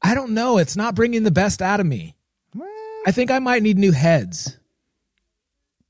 [0.02, 0.58] I don't know.
[0.58, 2.14] It's not bringing the best out of me.
[2.52, 2.68] What?
[3.06, 4.58] I think I might need new heads.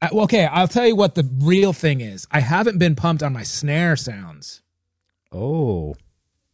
[0.00, 2.26] I, okay, I'll tell you what the real thing is.
[2.30, 4.62] I haven't been pumped on my snare sounds.
[5.32, 5.96] Oh.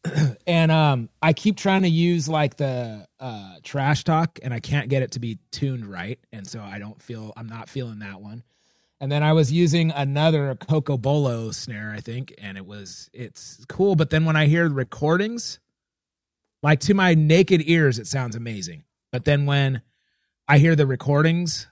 [0.47, 4.89] and um I keep trying to use like the uh trash talk and I can't
[4.89, 8.21] get it to be tuned right and so I don't feel I'm not feeling that
[8.21, 8.43] one.
[9.03, 13.95] And then I was using another Cocobolo snare I think and it was it's cool
[13.95, 15.59] but then when I hear the recordings
[16.63, 18.85] like to my naked ears it sounds amazing.
[19.13, 19.83] But then when
[20.49, 21.67] I hear the recordings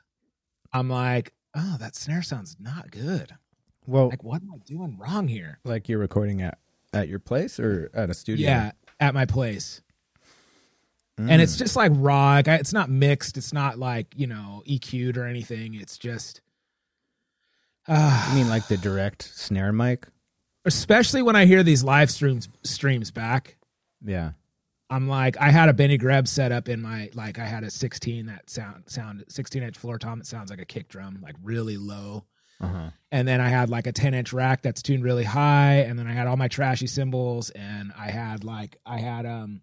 [0.72, 3.34] I'm like, "Oh, that snare sounds not good."
[3.86, 5.60] Well, Like what am I doing wrong here?
[5.64, 6.58] like you're recording at
[6.92, 8.48] at your place or at a studio?
[8.48, 9.82] Yeah, at my place.
[11.16, 12.34] And it's just like raw.
[12.34, 13.36] Like it's not mixed.
[13.36, 15.74] It's not like you know EQ'd or anything.
[15.74, 16.42] It's just,
[17.88, 20.06] uh, I mean like the direct snare mic?
[20.68, 23.56] especially when I hear these live streams streams back.
[24.04, 24.32] Yeah.
[24.90, 27.70] I'm like, I had a Benny Greb set up in my like, I had a
[27.70, 31.34] 16 that sound sound 16 inch floor tom that sounds like a kick drum, like
[31.42, 32.24] really low.
[32.60, 32.90] Uh-huh.
[33.10, 35.76] And then I had like a 10 inch rack that's tuned really high.
[35.76, 37.50] And then I had all my trashy cymbals.
[37.50, 39.62] And I had like, I had, um,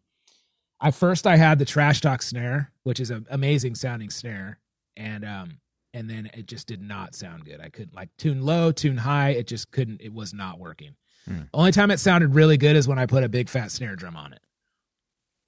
[0.79, 4.60] I first I had the trash talk snare, which is an amazing sounding snare.
[4.97, 5.60] And, um,
[5.93, 7.62] and then it just did not sound good.
[7.62, 9.29] I couldn't like tune low, tune high.
[9.29, 10.95] It just couldn't, it was not working.
[11.25, 11.43] Hmm.
[11.53, 14.15] Only time it sounded really good is when I put a big fat snare drum
[14.15, 14.41] on it.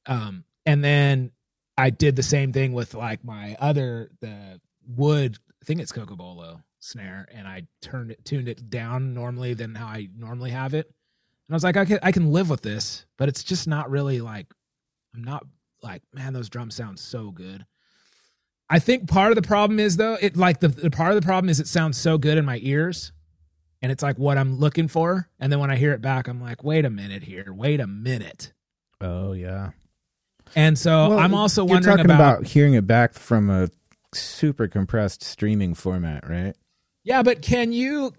[0.05, 1.31] Um, and then
[1.77, 5.38] I did the same thing with like my other the wood.
[5.62, 9.87] I think it's Cocobolo snare, and I turned it, tuned it down normally than how
[9.87, 10.85] I normally have it.
[10.85, 13.89] And I was like, I can I can live with this, but it's just not
[13.89, 14.47] really like
[15.15, 15.45] I'm not
[15.81, 17.65] like man, those drums sound so good.
[18.69, 21.25] I think part of the problem is though, it like the, the part of the
[21.25, 23.13] problem is it sounds so good in my ears,
[23.81, 25.29] and it's like what I'm looking for.
[25.39, 27.87] And then when I hear it back, I'm like, wait a minute here, wait a
[27.87, 28.53] minute.
[28.99, 29.71] Oh yeah.
[30.55, 33.69] And so Well, I'm also you're wondering talking about, about hearing it back from a
[34.13, 36.55] super compressed streaming format, right?
[37.07, 38.11] Yeah, but can you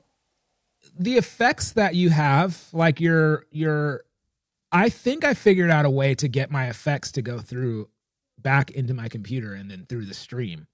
[0.99, 4.05] the effects that you have, like your your
[4.73, 7.91] I think I figured out a way to get my effects to go through
[8.39, 10.67] back into my computer and then through the stream.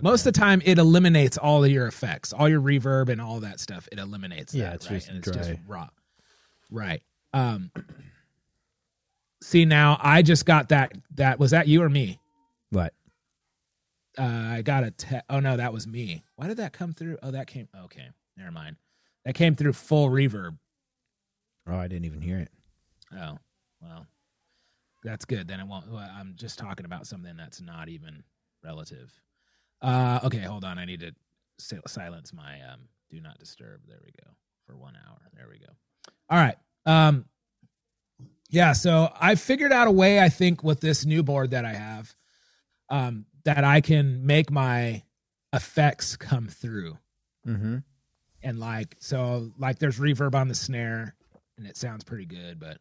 [0.00, 3.40] Most of the time, it eliminates all of your effects, all your reverb and all
[3.40, 3.88] that stuff.
[3.90, 4.54] It eliminates.
[4.54, 4.96] Yeah, that, it's right?
[4.98, 5.60] just and it's just dry.
[5.66, 5.88] raw.
[6.70, 7.02] Right.
[7.32, 7.72] Um.
[9.42, 10.92] See now, I just got that.
[11.16, 12.20] That was that you or me?
[12.70, 12.94] What?
[14.18, 16.24] Uh, I got a te- oh no, that was me.
[16.36, 17.18] Why did that come through?
[17.22, 18.08] Oh, that came okay.
[18.36, 18.76] Never mind.
[19.24, 20.56] That came through full reverb.
[21.68, 22.50] Oh, I didn't even hear it.
[23.12, 23.38] Oh,
[23.82, 24.06] well,
[25.02, 25.48] that's good.
[25.48, 25.90] Then it won't.
[25.90, 28.22] Well, I'm just talking about something that's not even
[28.64, 29.12] relative.
[29.82, 30.78] Uh, okay, hold on.
[30.78, 31.12] I need to
[31.58, 33.80] sil- silence my um, do not disturb.
[33.86, 34.30] There we go
[34.66, 35.18] for one hour.
[35.34, 35.72] There we go.
[36.30, 36.56] All right.
[36.86, 37.24] Um,
[38.48, 38.72] yeah.
[38.72, 40.20] So I figured out a way.
[40.20, 42.14] I think with this new board that I have,
[42.88, 45.02] um, that I can make my
[45.52, 46.98] effects come through.
[47.46, 47.76] Mm-hmm.
[48.42, 51.14] and like so like there's reverb on the snare
[51.56, 52.78] and it sounds pretty good but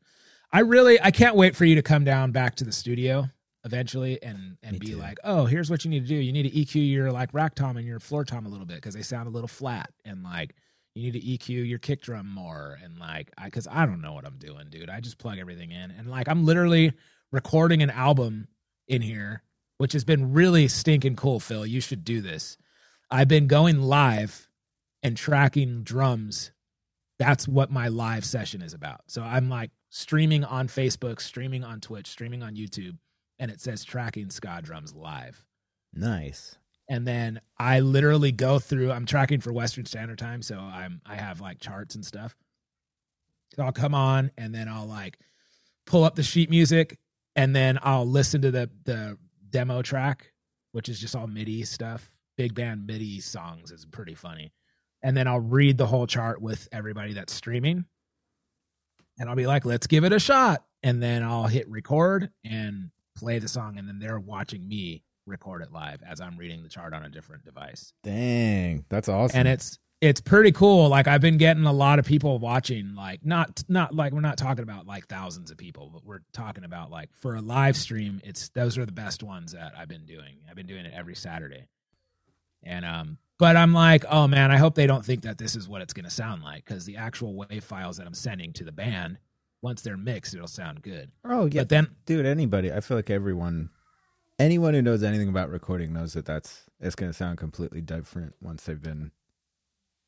[0.51, 3.29] i really i can't wait for you to come down back to the studio
[3.63, 4.95] eventually and and Me be too.
[4.95, 6.15] like oh here's what you need to do.
[6.15, 8.77] You need to eq your like rack tom and your floor tom a little bit
[8.77, 9.91] because they sound a little flat.
[10.03, 10.55] And like
[10.95, 11.21] you need to
[11.53, 12.79] eq your kick drum more.
[12.83, 14.89] And like i because i don't know what i'm doing dude.
[14.89, 15.91] I just plug everything in.
[15.91, 16.93] And like i'm literally
[17.31, 18.47] recording an album
[18.87, 19.43] in here
[19.77, 21.65] which has been really stinking cool phil.
[21.65, 22.57] You should do this.
[23.11, 24.47] I've been going live
[25.03, 26.51] and tracking drums.
[27.19, 29.01] That's what my live session is about.
[29.07, 32.97] So i'm like streaming on facebook streaming on twitch streaming on youtube
[33.39, 35.45] and it says tracking ska drums live.
[35.93, 36.57] Nice.
[36.89, 41.15] and then i literally go through i'm tracking for western standard time so i'm i
[41.15, 42.35] have like charts and stuff.
[43.55, 45.17] So i'll come on and then i'll like
[45.85, 46.97] pull up the sheet music
[47.35, 49.17] and then i'll listen to the the
[49.55, 50.31] demo track
[50.75, 52.11] which is just all midi stuff.
[52.35, 54.51] Big band midi songs is pretty funny.
[55.01, 57.85] And then i'll read the whole chart with everybody that's streaming.
[59.17, 60.65] And i'll be like let's give it a shot.
[60.83, 65.61] And then i'll hit record and play the song and then they're watching me record
[65.61, 67.93] it live as i'm reading the chart on a different device.
[68.03, 69.39] Dang, that's awesome.
[69.39, 70.89] and it's it's pretty cool.
[70.89, 74.37] Like i've been getting a lot of people watching like not not like we're not
[74.37, 78.21] talking about like thousands of people but we're talking about like for a live stream
[78.23, 80.37] it's those are the best ones that i've been doing.
[80.49, 81.67] I've been doing it every saturday.
[82.63, 85.67] And um but i'm like oh man i hope they don't think that this is
[85.67, 88.63] what it's going to sound like because the actual wave files that i'm sending to
[88.63, 89.17] the band
[89.65, 91.11] once they're mixed it'll sound good.
[91.25, 92.25] Oh yeah, but then dude.
[92.25, 93.71] Anybody, I feel like everyone,
[94.37, 98.35] anyone who knows anything about recording knows that that's it's going to sound completely different
[98.39, 99.11] once they've been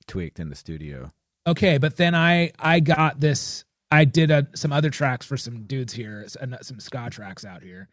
[0.08, 1.12] tweaked in the studio.
[1.46, 3.64] Okay, but then I I got this.
[3.90, 7.10] I did a, some other tracks for some dudes here, s- and uh, some ska
[7.10, 7.88] tracks out here,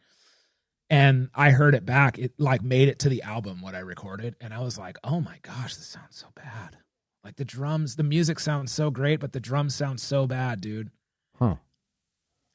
[0.91, 2.19] and I heard it back.
[2.19, 5.21] It like made it to the album what I recorded, and I was like, oh
[5.21, 6.77] my gosh, this sounds so bad.
[7.23, 10.91] Like the drums, the music sounds so great, but the drums sound so bad, dude.
[11.39, 11.57] Huh.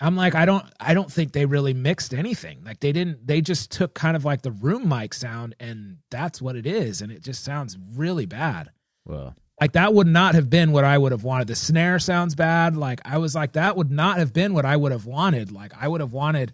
[0.02, 2.62] I'm like, I don't, I don't think they really mixed anything.
[2.63, 6.41] Like they didn't, they just took kind of like the room mic sound, and that's
[6.41, 8.69] what it is, and it just sounds really bad
[9.06, 11.48] Well, like that would not have been what I would have wanted.
[11.48, 12.76] The snare sounds bad.
[12.78, 15.52] Like I was like that would not have been what I would have wanted.
[15.52, 16.54] Like I would have wanted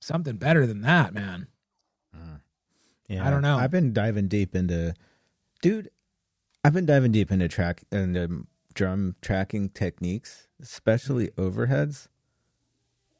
[0.00, 1.48] something better than that, man.
[2.16, 2.40] Mm.
[3.08, 3.56] yeah, I don't know.
[3.56, 4.94] I've been diving deep into,
[5.62, 5.90] dude.
[6.64, 12.08] I've been diving deep into track into drum tracking techniques, especially overheads,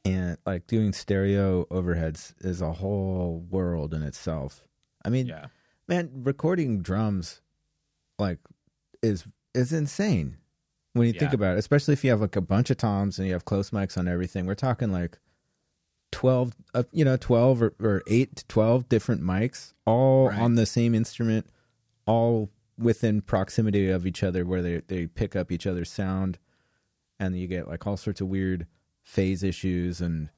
[0.05, 4.67] and like doing stereo overheads is a whole world in itself.
[5.05, 5.47] I mean, Yeah.
[5.89, 7.41] man, recording drums
[8.18, 8.38] like
[9.02, 10.37] is is insane
[10.94, 11.59] when you think about it.
[11.59, 14.09] Especially if you have like a bunch of toms and you have close mics on
[14.09, 14.46] everything.
[14.46, 15.18] We're talking like
[16.12, 20.38] twelve, uh, you know, twelve or, or eight to twelve different mics, all Right.
[20.38, 21.46] on the same instrument,
[22.07, 26.38] all within proximity of each other, where they they pick up each other's sound,
[27.18, 28.66] and you get like all sorts of weird
[29.02, 30.29] phase issues and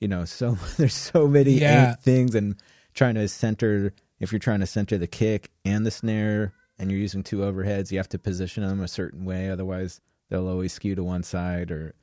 [0.00, 1.94] you know so there's so many Yeah.
[1.94, 2.56] things and
[2.92, 7.00] trying to center if you're trying to center the kick and the snare and you're
[7.00, 10.94] using two overheads you have to position them a certain way otherwise they'll always skew
[10.94, 11.94] to one side or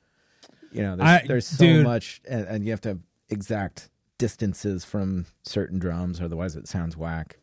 [0.72, 1.84] You know, there's, I- there's so dude.
[1.84, 6.98] much, and, and you have to have exact distances from certain drums, otherwise it sounds
[6.98, 7.38] whack.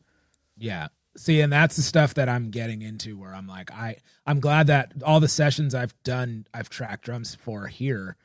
[0.59, 0.89] Yeah.
[1.17, 4.67] See, and that's the stuff that I'm getting into where I'm like, I I'm glad
[4.69, 8.17] that all the sessions I've done, I've tracked drums for here.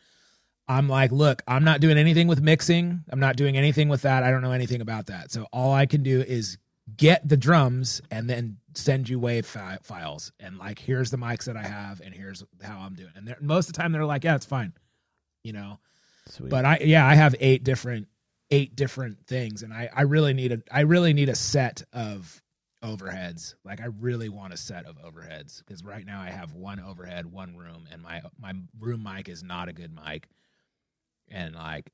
[0.67, 3.03] I'm like, look, I'm not doing anything with mixing.
[3.09, 4.23] I'm not doing anything with that.
[4.23, 5.31] I don't know anything about that.
[5.31, 6.57] So all I can do is
[6.95, 11.45] get the drums and then send you wave fi- files and like, here's the mics
[11.45, 13.11] that I have and here's how I'm doing.
[13.15, 14.73] And most of the time they're like, yeah, it's fine,
[15.43, 15.79] you know.
[16.27, 16.49] Sweet.
[16.49, 18.07] But I yeah, I have eight different
[18.51, 22.41] eight different things, and I I really need a I really need a set of
[22.83, 23.55] overheads.
[23.63, 27.31] Like I really want a set of overheads because right now I have one overhead,
[27.31, 30.27] one room, and my my room mic is not a good mic,
[31.29, 31.91] and like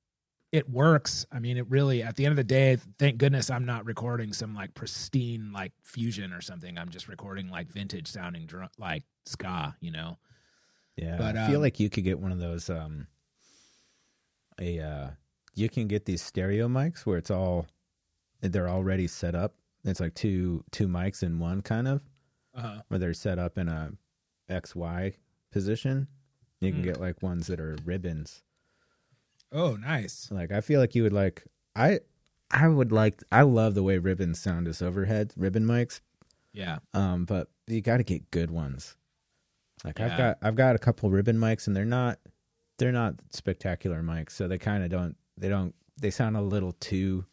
[0.51, 1.25] it works.
[1.31, 4.33] I mean, it really at the end of the day, thank goodness I'm not recording
[4.33, 6.77] some like pristine like fusion or something.
[6.77, 10.17] I'm just recording like vintage sounding drum like ska, you know.
[10.97, 12.69] yeah, but, I feel um, like you could get one of those.
[12.69, 13.07] Um,
[14.59, 15.09] a uh,
[15.55, 17.67] you can get these stereo mics where it's all
[18.41, 19.55] they're already set up.
[19.85, 22.01] It's like two two mics in one, kind of.
[22.53, 22.81] Uh-huh.
[22.89, 23.93] where they're set up in a
[24.49, 25.13] XY
[25.53, 26.05] position.
[26.59, 26.85] You can Hmm.
[26.85, 28.43] get like ones that are ribbons.
[29.51, 30.29] Oh, nice.
[30.31, 31.43] Like I feel like you would like
[31.75, 31.99] I
[32.49, 36.01] I would like I love the way ribbons sound as overhead ribbon mics.
[36.53, 36.79] Yeah.
[36.93, 38.95] Um, but you got to get good ones.
[39.83, 40.05] Like Yeah.
[40.05, 42.19] I've got I've got a couple ribbon mics and they're not
[42.77, 46.71] they're not spectacular mics, so they kind of don't they don't they sound a little
[46.73, 47.25] too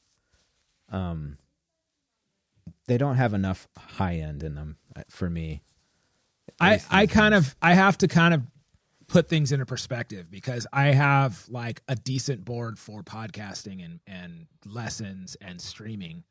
[0.90, 1.38] um
[2.86, 5.62] they don't have enough high end in them uh, for me.
[6.60, 8.42] I I kind of I have to kind of
[9.08, 14.46] put things into perspective because I have like a decent board for podcasting and and
[14.66, 16.24] lessons and streaming.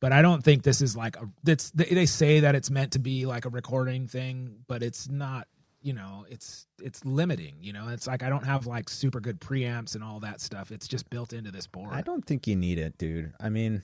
[0.00, 2.92] But I don't think this is like a that's they, they say that it's meant
[2.92, 5.46] to be like a recording thing, but it's not,
[5.82, 7.88] you know, it's it's limiting, you know.
[7.88, 10.72] It's like I don't have like super good preamps and all that stuff.
[10.72, 11.90] It's just built into this board.
[11.92, 13.32] I don't think you need it, dude.
[13.38, 13.82] I mean,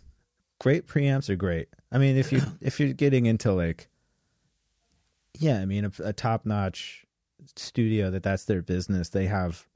[0.58, 1.68] great preamps are great.
[1.92, 3.88] I mean, if you if you're getting into like,
[5.38, 7.06] yeah, I mean, a, a top notch
[7.56, 9.66] studio that that's their business, they have,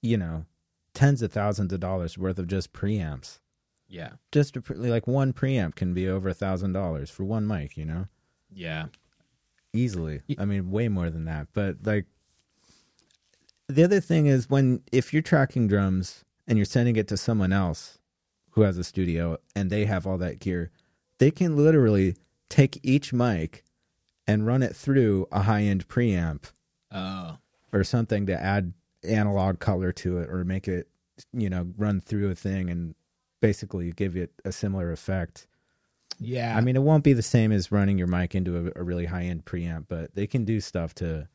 [0.00, 0.46] you know,
[0.94, 3.38] tens of thousands of dollars worth of just preamps.
[3.88, 4.12] Yeah.
[4.30, 7.84] Just a, like one preamp can be over a thousand dollars for one mic, you
[7.84, 8.06] know,
[8.52, 8.86] Yeah.
[9.72, 10.22] easily.
[10.38, 11.48] I mean, way more than that.
[11.52, 12.06] But like,
[13.68, 17.52] the other thing is when if you're tracking drums and you're sending it to someone
[17.52, 17.98] else
[18.50, 20.70] who has a studio and they have all that gear,
[21.18, 22.16] they can literally
[22.50, 23.64] take each mic
[24.26, 26.52] and run it through a high end preamp
[26.92, 27.38] Oh.
[27.72, 30.88] or something to add analog color to it or make it,
[31.32, 32.94] you know, run through a thing and
[33.40, 35.46] basically give it a similar effect.
[36.18, 36.56] Yeah.
[36.56, 39.06] I mean, it won't be the same as running your mic into a, a really
[39.06, 41.28] high end preamp, but they can do stuff to.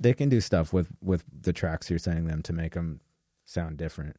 [0.00, 3.00] They can do stuff with with the tracks you're sending them to make them
[3.44, 4.16] sound different.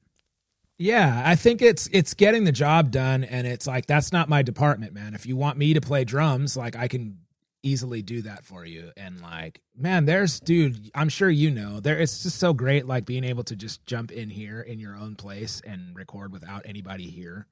[0.77, 4.41] Yeah, I think it's it's getting the job done and it's like that's not my
[4.41, 5.13] department, man.
[5.13, 7.19] If you want me to play drums, like I can
[7.63, 11.79] easily do that for you and like man, there's dude, I'm sure you know.
[11.79, 14.95] There it's just so great like being able to just jump in here in your
[14.95, 17.47] own place and record without anybody here.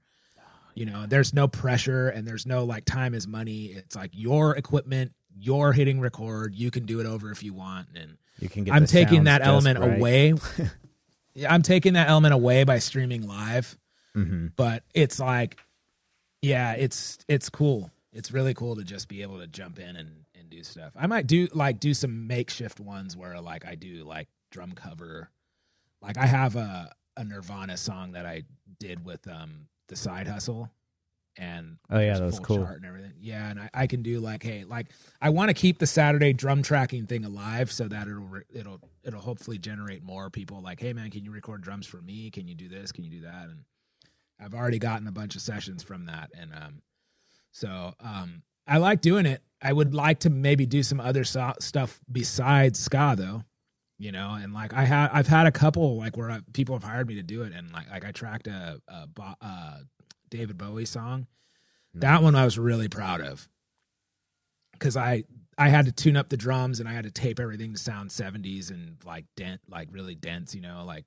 [0.75, 3.65] You know, there's no pressure and there's no like time is money.
[3.65, 7.87] It's like your equipment, you're hitting record, you can do it over if you want
[7.95, 8.75] and You can get.
[8.75, 9.97] I'm taking that element right.
[9.97, 10.33] away.
[11.33, 13.77] yeah, I'm taking that element away by streaming live.
[14.15, 14.51] Mhm.
[14.55, 15.57] But it's like,
[16.41, 17.91] yeah, it's it's cool.
[18.17, 20.91] It's really cool to just be able to jump in and and do stuff.
[20.95, 25.29] I might do like do some makeshift ones where like I do like drum cover.
[26.01, 28.43] Like I have a a Nirvana song that I
[28.79, 30.69] did with um the side hustle.
[31.39, 32.63] And Oh, yeah, that was cool.
[32.63, 33.13] and everything.
[33.19, 34.87] Yeah, and I, I can do like, hey, like
[35.21, 38.79] I want to keep the Saturday drum tracking thing alive so that it'll re- it'll
[39.03, 42.31] it'll hopefully generate more people like, hey man, can you record drums for me?
[42.31, 42.91] Can you do this?
[42.91, 43.49] Can you do that?
[43.49, 43.59] And
[44.39, 46.81] I've already gotten a bunch of sessions from that, and um,
[47.57, 49.41] so um, I like doing it.
[49.59, 53.43] I would like to maybe do some other so- stuff besides ska though,
[53.97, 54.37] you know.
[54.39, 57.15] And like I had, I've had a couple like where I, people have hired me
[57.15, 59.77] to do it, and like like I tracked a, a Bo- uh,
[60.29, 61.25] David Bowie song.
[61.95, 63.49] That one I was really proud of
[64.73, 65.23] because I
[65.57, 68.11] I had to tune up the drums and I had to tape everything to sound
[68.11, 71.05] 70s and like dent like really dense, you know, like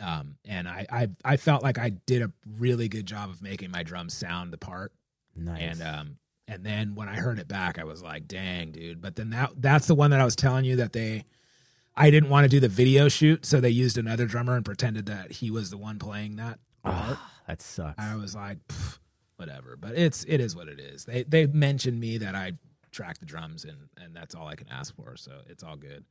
[0.00, 3.70] um and I I I felt like I did a really good job of making
[3.70, 4.90] my drums sound the part
[5.36, 5.60] Nice.
[5.62, 6.16] and um
[6.46, 9.52] and then when I heard it back I was like, "Dang, dude." But then that
[9.56, 11.24] that's the one that I was telling you that they
[11.96, 15.06] I didn't want to do the video shoot, so they used another drummer and pretended
[15.06, 16.58] that he was the one playing that.
[16.84, 17.94] Ah, that sucks.
[17.98, 18.58] I was like,
[19.36, 19.76] whatever.
[19.76, 21.04] But it's it is what it is.
[21.04, 22.52] They they mentioned me that I
[22.90, 25.16] track the drums and and that's all I can ask for.
[25.16, 26.04] So it's all good.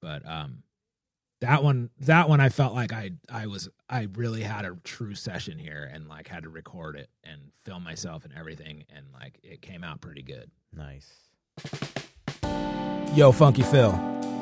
[0.00, 0.62] But um,
[1.44, 5.14] that one that one I felt like I I was I really had a true
[5.14, 9.38] session here and like had to record it and film myself and everything and like
[9.42, 10.50] it came out pretty good.
[10.74, 11.12] Nice.
[13.14, 13.92] Yo, Funky Phil,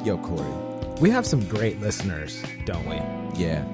[0.04, 1.00] Yo, Korey.
[1.00, 2.96] we have some great listeners, don't we?
[3.38, 3.64] Yeah.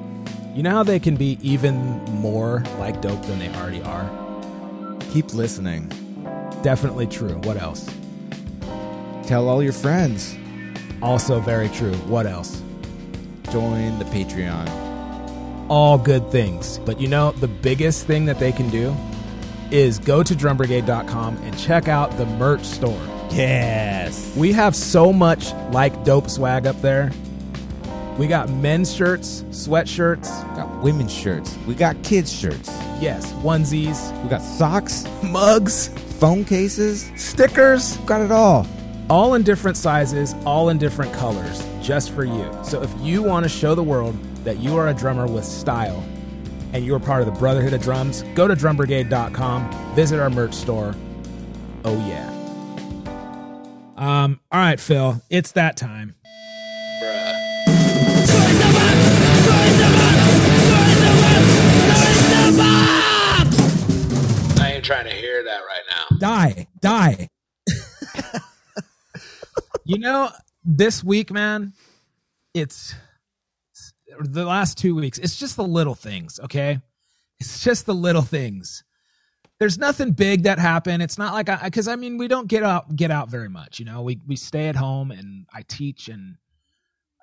[0.54, 1.76] You know how they can be even
[2.06, 4.08] more like dope than they already are?
[5.12, 5.88] Keep listening.
[6.62, 7.36] Definitely true.
[7.44, 7.88] What else?
[9.28, 10.34] Tell all your friends.
[11.02, 11.94] Also very true.
[12.08, 12.62] What else?
[13.52, 14.68] Join the Patreon.
[15.68, 16.78] all good things.
[16.86, 18.94] But you know, the biggest thing that they can do
[19.70, 23.00] is go to drumbrigade.com and check out the merch store.
[23.30, 24.34] Yes.
[24.36, 27.12] We have so much like dope swag up there.
[28.18, 30.26] We got men's shirts, sweatshirts,
[30.56, 31.56] Got women's shirts.
[31.66, 32.68] We got kids' shirts.
[33.00, 35.88] yes, onesies, We got socks, mugs,
[36.18, 37.12] phone cases.
[37.16, 38.66] stickers, Got it all.
[39.10, 42.50] All in different sizes, all in different colors, just for you.
[42.62, 46.04] So if you want to show the world that you are a drummer with style
[46.72, 50.94] and you're part of the Brotherhood of Drums, go to drumbrigade.com, visit our merch store.
[51.84, 52.34] Oh yeah.
[53.96, 56.14] Um, all right, Phil, it's that time.
[64.60, 66.04] I ain't trying to hear that right now.
[66.18, 67.28] Die, die.
[69.88, 70.30] You know,
[70.62, 71.72] this week, man,
[72.52, 72.94] it's
[74.20, 75.16] the last two weeks.
[75.18, 76.80] It's just the little things, okay?
[77.40, 78.84] It's just the little things.
[79.58, 81.02] There's nothing big that happened.
[81.02, 83.78] It's not like I, because I mean, we don't get out get out very much.
[83.78, 86.36] You know, we we stay at home and I teach and,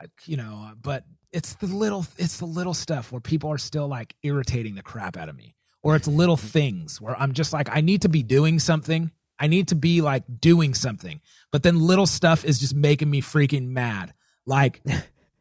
[0.02, 3.88] I, you know, but it's the little it's the little stuff where people are still
[3.88, 5.54] like irritating the crap out of me,
[5.84, 9.12] or it's little things where I'm just like I need to be doing something.
[9.40, 11.22] I need to be like doing something,
[11.52, 14.14] but then little stuff is just making me freaking mad.
[14.46, 14.82] Like,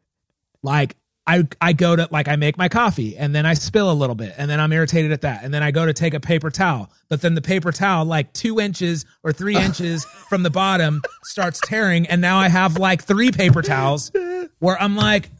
[0.63, 0.95] like
[1.27, 4.15] I I go to like I make my coffee and then I spill a little
[4.15, 6.51] bit and then I'm irritated at that and then I go to take a paper
[6.51, 11.01] towel, but then the paper towel like two inches or three inches from the bottom
[11.23, 14.11] starts tearing and now I have like three paper towels
[14.59, 15.31] where I'm like,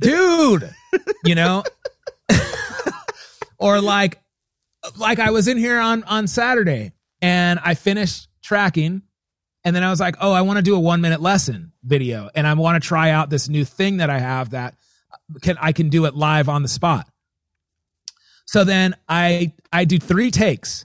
[0.00, 0.72] dude,
[1.24, 1.62] you know,
[3.58, 4.18] or like
[4.96, 6.92] like I was in here on on Saturday
[7.22, 9.02] and I finished tracking
[9.64, 12.28] and then I was like, "Oh, I want to do a 1 minute lesson video
[12.34, 14.74] and I want to try out this new thing that I have that
[15.40, 17.08] can I can do it live on the spot."
[18.44, 20.84] So then I I do 3 takes.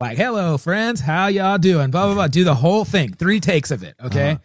[0.00, 3.70] Like, "Hello friends, how y'all doing?" blah blah blah, do the whole thing, 3 takes
[3.70, 4.38] of it, okay?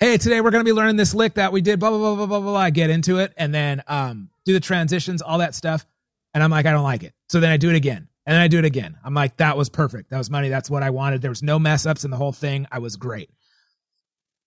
[0.00, 2.16] Hey, today we're going to be learning this lick that we did blah blah blah
[2.16, 2.56] blah blah blah.
[2.56, 5.86] I get into it and then um do the transitions, all that stuff.
[6.34, 7.14] And I'm like, I don't like it.
[7.28, 8.08] So then I do it again.
[8.24, 8.96] And then I do it again.
[9.04, 10.10] I'm like, that was perfect.
[10.10, 10.48] That was money.
[10.48, 11.22] That's what I wanted.
[11.22, 12.66] There was no mess ups in the whole thing.
[12.70, 13.30] I was great.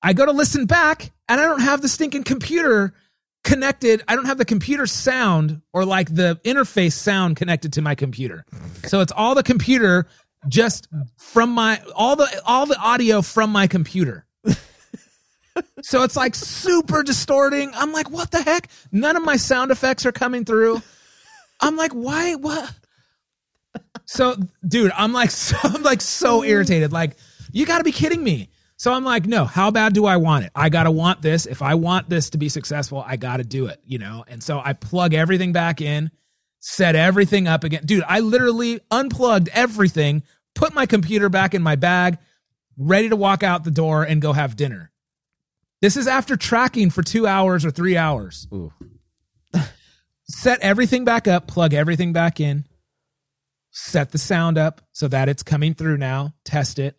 [0.02, 2.94] I go to listen back and I don't have the stinking computer
[3.44, 4.02] connected.
[4.08, 8.46] I don't have the computer sound or like the interface sound connected to my computer.
[8.86, 10.08] So it's all the computer
[10.48, 14.26] just from my all the all the audio from my computer.
[15.84, 17.72] So it's like super distorting.
[17.76, 18.70] I'm like, what the heck?
[18.92, 20.82] None of my sound effects are coming through.
[21.62, 22.36] I'm like, why?
[22.36, 22.74] What?
[24.06, 24.36] So,
[24.68, 26.92] dude, I'm like, so, I'm like so irritated.
[26.92, 27.18] Like,
[27.52, 28.50] you got to be kidding me.
[28.78, 29.46] So I'm like, no.
[29.46, 30.52] How bad do I want it?
[30.56, 31.46] I gotta want this.
[31.46, 33.80] If I want this to be successful, I gotta do it.
[33.86, 34.26] You know.
[34.28, 36.12] And so I plug everything back in,
[36.60, 38.04] set everything up again, dude.
[38.08, 40.24] I literally unplugged everything,
[40.56, 42.18] put my computer back in my bag,
[42.78, 44.92] ready to walk out the door and go have dinner.
[45.82, 48.48] This is after tracking for two hours or three hours.
[48.54, 48.74] Ooh.
[50.28, 52.66] Set everything back up, plug everything back in,
[53.76, 56.98] set the sound up so that it's coming through now, test it.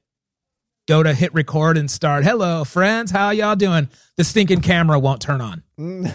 [0.87, 2.23] Go to hit record and start.
[2.23, 3.11] Hello, friends.
[3.11, 3.89] How y'all doing?
[4.17, 5.63] The stinking camera won't turn on.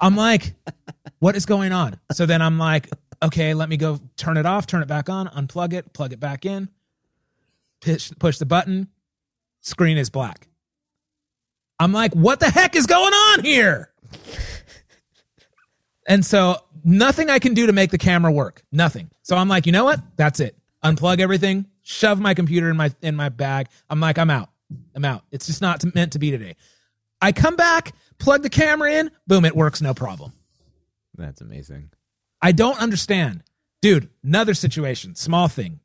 [0.00, 0.54] I'm like,
[1.18, 1.98] what is going on?
[2.12, 2.90] So then I'm like,
[3.22, 6.20] okay, let me go turn it off, turn it back on, unplug it, plug it
[6.20, 6.68] back in,
[7.80, 8.88] push, push the button,
[9.62, 10.46] screen is black.
[11.80, 13.90] I'm like, what the heck is going on here?
[16.06, 18.62] And so nothing I can do to make the camera work.
[18.70, 19.10] Nothing.
[19.24, 20.00] So I'm like, you know what?
[20.16, 20.56] That's it.
[20.84, 23.68] Unplug everything, shove my computer in my in my bag.
[23.88, 24.50] I'm like, I'm out.
[24.94, 25.24] I'm out.
[25.32, 26.56] It's just not meant to be today.
[27.20, 30.32] I come back, plug the camera in, boom, it works no problem.
[31.16, 31.90] That's amazing.
[32.42, 33.42] I don't understand.
[33.80, 35.80] Dude, another situation, small thing.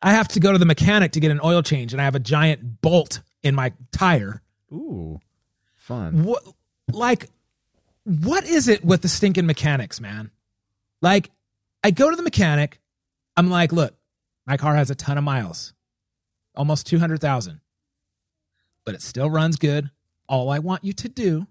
[0.00, 2.14] I have to go to the mechanic to get an oil change and I have
[2.14, 4.42] a giant bolt in my tire.
[4.72, 5.18] Ooh.
[5.74, 6.22] Fun.
[6.22, 6.44] What
[6.92, 7.28] like
[8.04, 10.30] what is it with the stinking mechanics, man?
[11.02, 11.30] Like
[11.82, 12.80] I go to the mechanic,
[13.36, 13.94] I'm like, look,
[14.46, 15.72] my car has a ton of miles.
[16.54, 17.60] Almost 200,000.
[18.84, 19.90] But it still runs good.
[20.28, 21.46] All I want you to do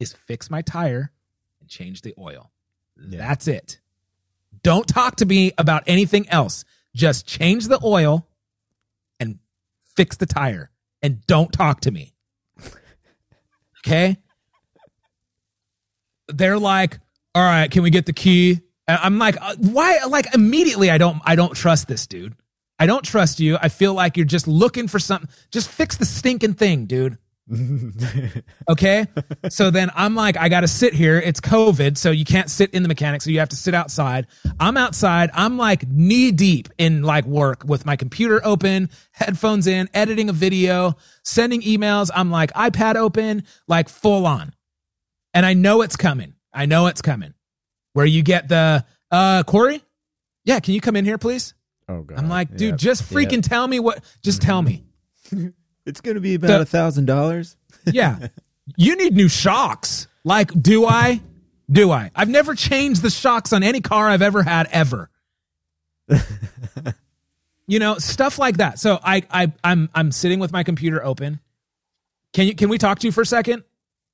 [0.00, 1.12] is fix my tire
[1.60, 2.50] and change the oil.
[2.96, 3.18] Yeah.
[3.18, 3.80] That's it.
[4.62, 6.64] Don't talk to me about anything else.
[6.94, 8.26] Just change the oil
[9.18, 9.38] and
[9.96, 10.70] fix the tire
[11.02, 12.12] and don't talk to me.
[13.86, 14.16] Okay?
[16.28, 16.98] They're like,
[17.34, 20.98] "All right, can we get the key?" And I'm like, uh, "Why like immediately I
[20.98, 22.34] don't I don't trust this dude.
[22.78, 23.56] I don't trust you.
[23.60, 25.28] I feel like you're just looking for something.
[25.50, 27.18] Just fix the stinking thing, dude."
[28.68, 29.06] Okay.
[29.50, 31.18] so then I'm like, I got to sit here.
[31.18, 31.98] It's COVID.
[31.98, 33.20] So you can't sit in the mechanic.
[33.22, 34.26] So you have to sit outside.
[34.58, 35.30] I'm outside.
[35.34, 40.32] I'm like knee deep in like work with my computer open, headphones in, editing a
[40.32, 42.10] video, sending emails.
[42.14, 44.54] I'm like iPad open, like full on.
[45.34, 46.34] And I know it's coming.
[46.52, 47.34] I know it's coming.
[47.94, 49.80] Where you get the, uh, Korey?
[50.44, 50.60] Yeah.
[50.60, 51.54] Can you come in here, please?
[51.88, 52.18] oh god.
[52.18, 52.78] I'm like, dude, Yep.
[52.78, 53.42] just freaking Yep.
[53.42, 54.84] tell me what, just tell me.
[55.86, 57.56] It's gonna be about a thousand dollars.
[57.86, 58.28] Yeah.
[58.76, 60.08] you need new shocks.
[60.24, 61.20] Like, do I?
[61.70, 62.10] Do I?
[62.14, 65.10] I've never changed the shocks on any car I've ever had ever.
[67.66, 68.78] you know, stuff like that.
[68.78, 71.40] So I I I'm I'm sitting with my computer open.
[72.32, 73.62] Can you can we talk to you for a second?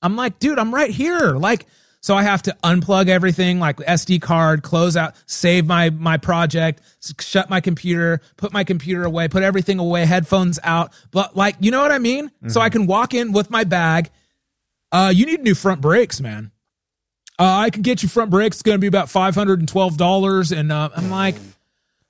[0.03, 1.33] I'm like, dude, I'm right here.
[1.37, 1.67] Like,
[2.01, 6.81] so I have to unplug everything, like SD card, close out, save my my project,
[7.21, 10.93] shut my computer, put my computer away, put everything away, headphones out.
[11.11, 12.31] But like, you know what I mean?
[12.49, 14.11] So I can walk in with my bag.
[14.91, 16.51] Uh, you need new front brakes, man.
[17.39, 18.57] Uh, I can get you front brakes.
[18.57, 20.53] It's going to be about five hundred and twelve dollars.
[20.53, 21.37] And uh, I'm like,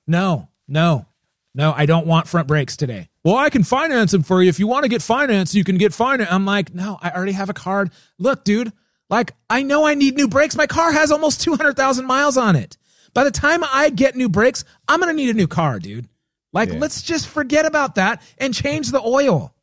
[0.07, 1.05] no, no,
[1.53, 1.73] no.
[1.75, 3.09] I don't want front brakes today.
[3.23, 4.49] Well, I can finance them for you.
[4.49, 6.31] If you want to get finance, you can get finance.
[6.31, 7.91] I'm like, no, I already have a card.
[8.17, 8.73] Look, dude,
[9.11, 10.55] like I know I need new brakes.
[10.55, 12.77] My car has almost two hundred thousand miles on it.
[13.13, 16.07] By the time I get new brakes, I'm going to need a new car, dude.
[16.53, 16.79] Like, Yeah.
[16.79, 19.53] let's just forget about that and change the oil.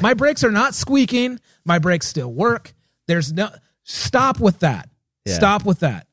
[0.00, 1.38] My brakes are not squeaking.
[1.66, 2.72] My brakes still work.
[3.06, 3.50] There's no
[3.84, 4.88] stop with that.
[5.26, 5.34] Yeah.
[5.34, 6.06] Stop with that.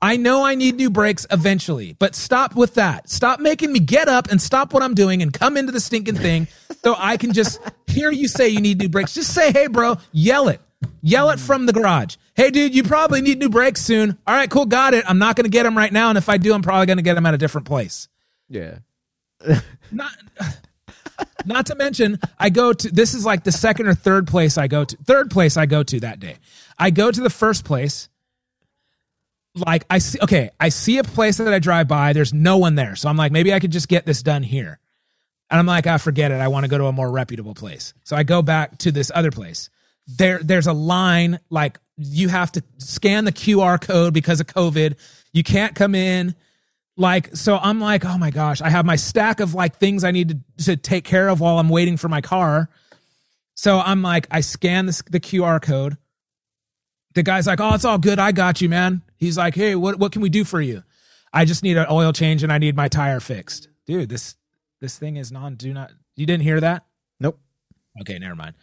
[0.00, 3.08] I know I need new brakes eventually, but stop with that.
[3.10, 6.16] Stop making me get up and stop what I'm doing and come into the stinking
[6.16, 6.46] thing
[6.82, 9.14] so I can just hear you say you need new brakes.
[9.14, 10.60] Just say, hey, bro, yell it.
[11.02, 12.16] Yell it from the garage.
[12.34, 14.16] Hey, dude, you probably need new brakes soon.
[14.26, 15.04] All right, cool, got it.
[15.08, 16.08] I'm not going to get them right now.
[16.08, 18.08] And if I do, I'm probably going to get them at a different place
[18.48, 18.78] Yeah.
[19.92, 20.12] not
[21.46, 24.66] not to mention i go to this is like the second or third place i
[24.66, 26.36] go to third place i go to that day
[26.78, 28.08] i go to the first place
[29.54, 32.74] like i see okay i see a place that i drive by there's no one
[32.74, 34.78] there so i'm like maybe i could just get this done here
[35.50, 37.94] and i'm like ah forget it i want to go to a more reputable place
[38.04, 39.70] so i go back to this other place
[40.08, 44.96] there there's a line like you have to scan the qr code because of covid.
[45.32, 46.34] You can't come in.
[46.96, 50.10] Like so i'm like oh my gosh i have my stack of like things i
[50.10, 52.68] need to, to take care of while i'm waiting for my car.
[53.54, 55.96] So i'm like i scan this, the qr code.
[57.14, 58.18] The guy's like oh it's all good.
[58.18, 59.02] I got you man.
[59.16, 60.82] He's like hey what, what can we do for you?
[61.32, 63.68] I just need an oil change and i need my tire fixed.
[63.86, 64.34] Dude this
[64.80, 66.84] this thing is non do not you didn't hear that?
[67.20, 67.38] Nope.
[68.00, 68.56] okay never mind.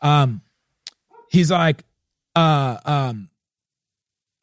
[0.00, 0.40] Um
[1.32, 1.84] he's like
[2.36, 3.28] uh um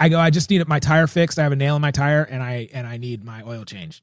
[0.02, 1.38] I go, I just need my tire fixed.
[1.40, 4.02] I have a nail in my tire and I and I need my oil change.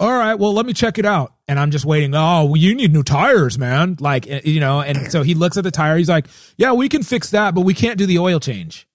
[0.00, 1.34] All right, well, let me check it out.
[1.46, 2.14] And I'm just waiting.
[2.14, 3.96] Oh, well, you need new tires, man.
[4.00, 5.96] Like, eh, you know, and so he looks at the tire.
[5.96, 8.88] He's like, Yeah, we can fix that, but we can't do the oil change.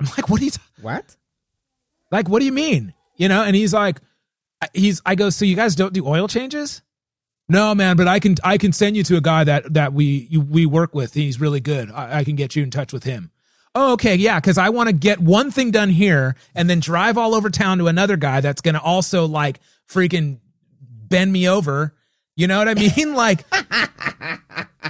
[0.00, 1.16] I'm like, What are you t- What?
[2.12, 2.28] like?
[2.28, 2.94] What do you mean?
[3.16, 3.42] You know?
[3.42, 4.00] And he's like,
[4.74, 5.02] he's.
[5.04, 6.82] I go, so you guys don't do oil changes?
[7.48, 10.28] No, man, but I can I can send you to a guy that that we
[10.30, 11.12] you, we work with.
[11.12, 11.90] He's really good.
[11.90, 13.30] I, I can get you in touch with him.
[13.74, 17.18] Oh, okay, yeah, because I want to get one thing done here and then drive
[17.18, 20.38] all over town to another guy that's gonna also like freaking
[20.80, 21.94] bend me over.
[22.36, 23.14] You know what I mean?
[23.14, 23.44] Like,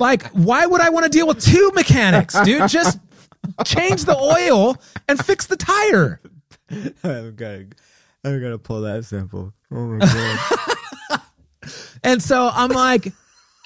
[0.00, 2.68] like why would I want to deal with two mechanics, dude?
[2.68, 2.98] Just
[3.64, 4.76] change the oil
[5.08, 6.20] and fix the tire.
[6.70, 7.66] I'm gonna,
[8.24, 9.52] I'm gonna pull that sample.
[9.72, 10.68] Oh my god.
[12.02, 13.12] And so I'm like,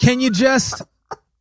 [0.00, 0.82] can you just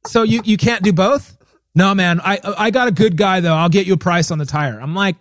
[0.05, 1.37] so you you can't do both?
[1.75, 2.19] No, man.
[2.21, 3.53] I I got a good guy though.
[3.55, 4.79] I'll get you a price on the tire.
[4.79, 5.15] I'm like,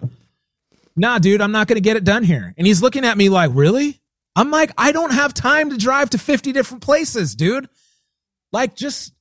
[0.96, 2.54] nah, dude, I'm not gonna get it done here.
[2.56, 4.00] And he's looking at me like, really?
[4.34, 7.68] I'm like, I don't have time to drive to 50 different places, dude.
[8.52, 9.12] Like, just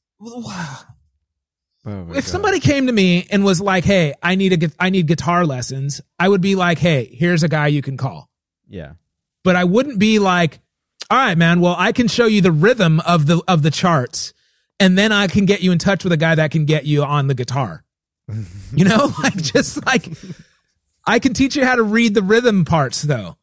[1.88, 2.24] Oh if God.
[2.24, 6.01] somebody came to me and was like, "Hey, I need a I need guitar lessons,"
[6.18, 8.30] I would be like, "Hey, here's a guy you can call."
[8.68, 8.93] Yeah.
[9.43, 10.59] But I wouldn't be like,
[11.10, 11.60] "All right, man.
[11.60, 14.34] Well, I can show you the rhythm of the of the charts,
[14.80, 17.03] and then I can get you in touch with a guy that can get you
[17.03, 17.84] on the guitar."
[18.74, 20.10] you know, like just like
[21.06, 23.38] I can teach you how to read the rhythm parts, though.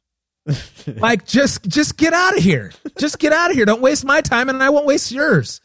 [0.97, 2.73] like just just get out of here.
[2.99, 3.65] Just get out of here.
[3.65, 5.61] Don't waste my time, and I won't waste yours.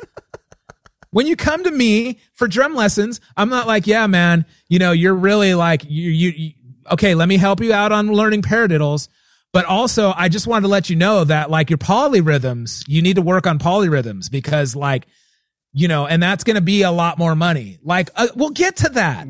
[1.11, 4.91] when you come to me for drum lessons, I'm not like, yeah, man, you know,
[4.91, 6.53] you're really like, you, you, you
[6.91, 9.07] okay, let me help you out on learning paradiddles.
[9.57, 13.15] But also, I just wanted to let you know that like your polyrhythms, you need
[13.15, 15.07] to work on polyrhythms because like,
[15.73, 17.79] you know, and that's going to be a lot more money.
[17.81, 19.25] Like, uh, we'll get to that.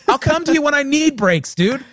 [0.08, 1.84] I'll come to you when I need breaks, dude.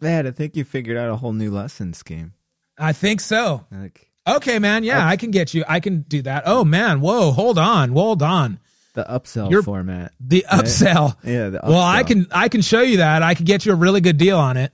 [0.00, 2.32] Man, I think you figured out a whole new lesson scheme.
[2.76, 3.64] I think so.
[3.70, 4.82] Like Okay, man.
[4.82, 5.62] Yeah, I can get you.
[5.68, 6.42] I can do that.
[6.46, 7.00] Oh man.
[7.00, 7.30] Whoa.
[7.30, 7.92] Hold on.
[7.92, 8.58] Hold on.
[8.94, 10.10] the upsell You're- format.
[10.18, 11.16] The upsell.
[11.22, 13.22] Yeah, the Well, I can I can show you that.
[13.22, 14.72] I can get you a really good deal on it.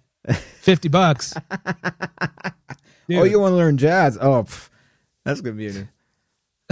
[0.66, 1.32] Fifty bucks.
[3.08, 3.18] Dude.
[3.20, 4.18] Oh, you want to learn jazz?
[4.20, 4.68] Oh, pff,
[5.24, 5.68] that's gonna be.
[5.68, 5.88] A,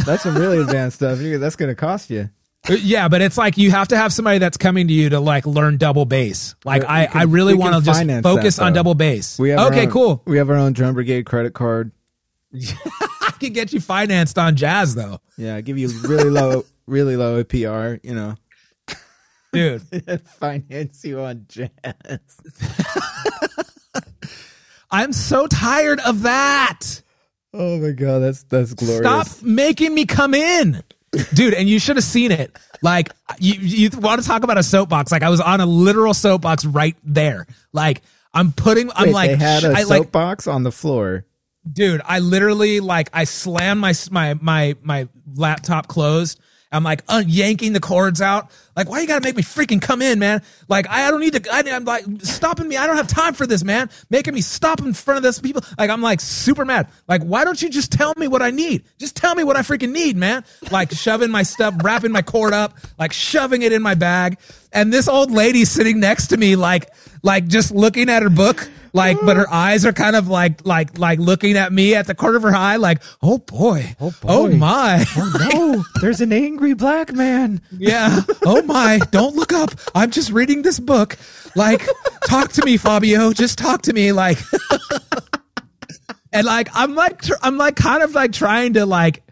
[0.05, 1.21] that's some really advanced stuff.
[1.21, 2.29] That's gonna cost you.
[2.69, 5.21] Uh, yeah, but it's like you have to have somebody that's coming to you to
[5.21, 6.57] like learn double bass.
[6.65, 9.39] Like We I, can- I really want to just focus that, on double bass.
[9.39, 10.23] We have okay, own- cool.
[10.27, 11.93] We have our own drum brigade credit card.
[12.53, 17.45] I can get you financed on jazz though, Yeah, give you really low, really low
[17.45, 18.01] APR.
[18.03, 18.35] You know,
[19.53, 19.83] dude.
[20.27, 21.69] finance you on jazz.
[24.95, 27.03] I'm so tired of that.
[27.53, 29.01] Oh my god, that's that's glorious.
[29.01, 30.85] Stop making me come in.
[31.35, 32.57] Dude, and you should have seen it.
[32.81, 35.11] Like you you want to talk about a soapbox.
[35.11, 37.49] Like I was on a literal soapbox right there.
[37.73, 41.25] Like I'm putting I'm Wait, like they had a I, like soapbox on the floor.
[41.71, 46.39] dude, I literally like I slammed my my my my laptop closed.
[46.75, 48.51] I'm like uh, yanking the cords out.
[48.77, 50.43] Like, why you gotta make me freaking come in, man?
[50.69, 51.55] Like, I, I don't need to.
[51.55, 52.77] I, I'm like stopping me.
[52.77, 53.89] I don't have time for this, man.
[54.11, 55.63] Making me stop in front of this people.
[55.79, 56.89] Like, I'm like super mad.
[57.07, 58.85] Like, why don't you just tell me what I need?
[58.99, 60.45] Just tell me what I freaking need, man.
[60.73, 64.39] Like shoving my stuff, wrapping my cord up, like shoving it in my bag.
[64.73, 66.91] And this old lady sitting next to me, like,
[67.23, 70.99] like just looking at her book like but her eyes are kind of like like
[70.99, 73.95] like looking at me at the corner of her eye like oh boy.
[74.01, 74.29] Oh, boy.
[74.29, 75.05] Oh my.
[75.17, 77.61] Oh no, there's an angry black man.
[77.77, 78.21] yeah.
[78.47, 78.99] Oh my.
[79.11, 79.71] Don't look up.
[79.95, 81.19] I'm just reading this book.
[81.55, 81.87] Like
[82.27, 83.33] talk to me fabio.
[83.33, 84.39] Just talk to me like.
[86.33, 89.23] And like i'm like tr- i'm like kind of like trying to like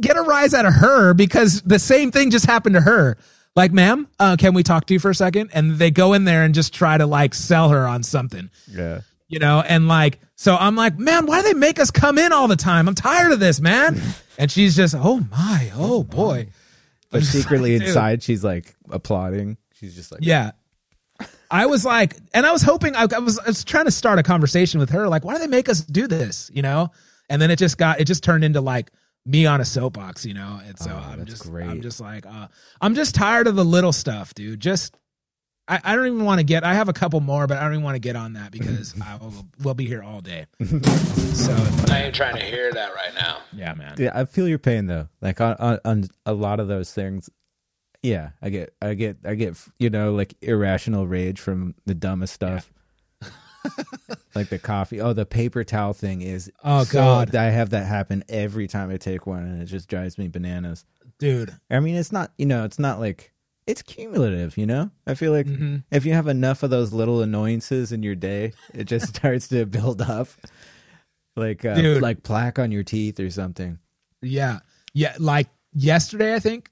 [0.00, 3.16] get a rise out of her because the same thing just happened to her
[3.54, 5.50] like ma'am uh, can we talk to you for a second?
[5.52, 8.50] And they go in there and just try to like sell her on something.
[8.68, 9.00] Yeah.
[9.28, 12.32] you know and like so i'm like man why do they make us come in
[12.32, 12.88] all the time?
[12.88, 14.00] I'm tired of this man.
[14.38, 16.48] And she's just oh my oh boy.
[17.10, 17.88] But secretly Dude.
[17.88, 19.58] inside, she's like applauding.
[19.74, 20.52] She's just like, yeah.
[21.50, 24.18] I was like and i was hoping I, I was i was trying to start
[24.18, 26.50] a conversation with her like why do they make us do this?
[26.54, 26.90] You know?
[27.28, 28.90] And then it just got it just turned into like
[29.24, 31.68] me on a soapbox you know and so Oh, i'm that's just great.
[31.68, 32.48] i'm just like uh
[32.80, 34.96] i'm just tired of the little stuff dude just
[35.68, 36.64] I, I don't even want to get.
[36.64, 39.00] I have a couple more, but I don't even want to get on that because
[39.06, 40.46] I will, we'll be here all day.
[40.60, 41.54] so
[41.88, 43.38] I ain't trying to hear that right now.
[43.52, 43.94] Yeah, man.
[43.96, 45.08] Yeah, I feel your pain though.
[45.20, 47.30] Like on, on on a lot of those things.
[48.02, 52.34] Yeah, I get I get I get you know like irrational rage from the dumbest
[52.34, 52.72] stuff.
[54.34, 55.00] like the coffee.
[55.00, 57.34] Oh, the paper towel thing is Oh, so- God.
[57.34, 60.84] I have that happen every time I take one and it just drives me bananas.
[61.18, 61.54] dude.
[61.70, 63.32] I mean, it's not, you know, it's not like
[63.66, 64.90] it's cumulative, you know?
[65.06, 65.76] I feel like Mm-hmm.
[65.90, 69.64] if you have enough of those little annoyances in your day, it just starts to
[69.66, 70.28] build up.
[71.36, 72.02] Like uh, Dude.
[72.02, 73.78] like plaque on your teeth or something.
[74.20, 74.58] Yeah,
[74.92, 75.14] yeah.
[75.18, 76.70] Like yesterday, I think.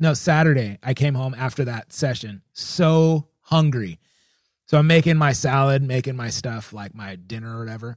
[0.00, 0.78] No, Saturday.
[0.82, 4.00] I came home after that session, so hungry.
[4.70, 7.96] So I'm making my salad, making my stuff like my dinner or whatever,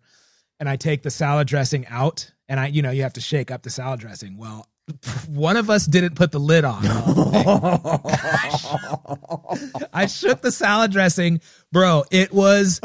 [0.59, 3.51] and I take the salad dressing out, and I, you know, you have to shake
[3.51, 4.37] up the salad dressing.
[4.37, 4.67] Well,
[5.27, 6.83] one of us didn't put the lid on.
[9.93, 12.05] I shook the salad dressing, bro.
[12.09, 12.81] It was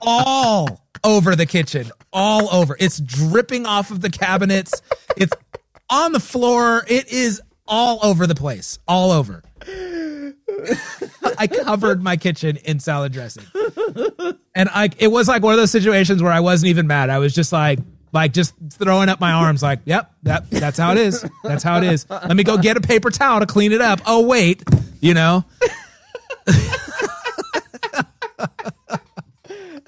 [0.00, 2.76] all over the kitchen, all over.
[2.78, 4.80] It's dripping off of the cabinets.
[5.16, 5.32] It's
[5.90, 6.84] on the floor.
[6.86, 9.42] It is all over the place, all over.
[11.38, 13.44] I covered my kitchen in salad dressing,
[14.54, 17.10] and I it was like one of those situations where I wasn't even mad.
[17.10, 17.78] I was just like.
[18.12, 21.22] Like just throwing up my arms, like, yep, that that's how it is.
[21.42, 22.08] That's how it is.
[22.08, 24.00] Let me go get a paper towel to clean it up.
[24.06, 24.62] Oh wait,
[25.00, 25.44] you know,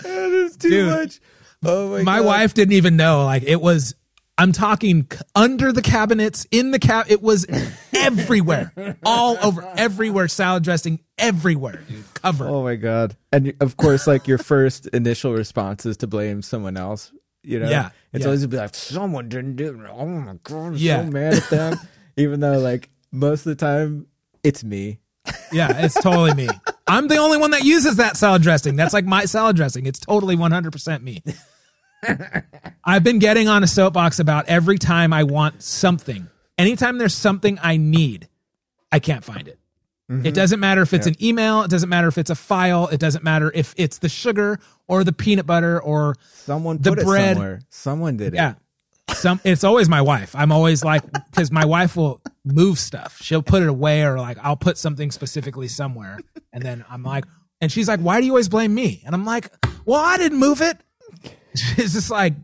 [0.02, 0.86] That is too Dude.
[0.90, 1.20] much.
[1.64, 3.94] Oh my, my wife didn't even know like it was
[4.38, 7.46] i'm talking under the cabinets in the cab it was
[7.94, 8.72] everywhere
[9.04, 11.82] all over everywhere salad dressing everywhere
[12.14, 13.16] covered Oh my god!
[13.32, 17.12] And of course, like your first initial response is to blame someone else.
[17.42, 18.26] You know, Yeah, It's yeah.
[18.26, 19.90] always to be like, someone didn't do it.
[19.90, 21.04] Oh my god, I'm Yeah.
[21.04, 21.78] so mad at them.
[22.16, 24.06] Even though, like, most of the time,
[24.42, 24.98] it's me.
[25.52, 26.48] yeah it's totally me
[26.86, 29.98] i'm the only one that uses that salad dressing that's like my salad dressing it's
[29.98, 31.22] totally 100% me
[32.84, 36.28] i've been getting on a soapbox about every time i want something
[36.58, 38.28] anytime there's something I need,
[38.90, 39.60] I can't find it.
[40.10, 40.26] Mm-hmm.
[40.26, 42.98] It doesn't matter if it's an email, it doesn't matter if it's a file, it
[42.98, 47.30] doesn't matter if it's the sugar or the peanut butter or Someone The put bread-
[47.30, 47.60] it somewhere.
[47.70, 48.36] Someone did it.
[48.36, 48.54] yeah.
[49.14, 50.34] Some it's always my wife.
[50.34, 53.18] I'm always like cuz my wife will move stuff.
[53.22, 56.18] She'll put it away or like I'll put something specifically somewhere
[56.52, 57.24] and then I'm like
[57.60, 59.02] and she's like why do you always blame me?
[59.06, 59.48] And I'm like,
[59.84, 60.76] "Well, I didn't move it."
[61.76, 62.34] She's just like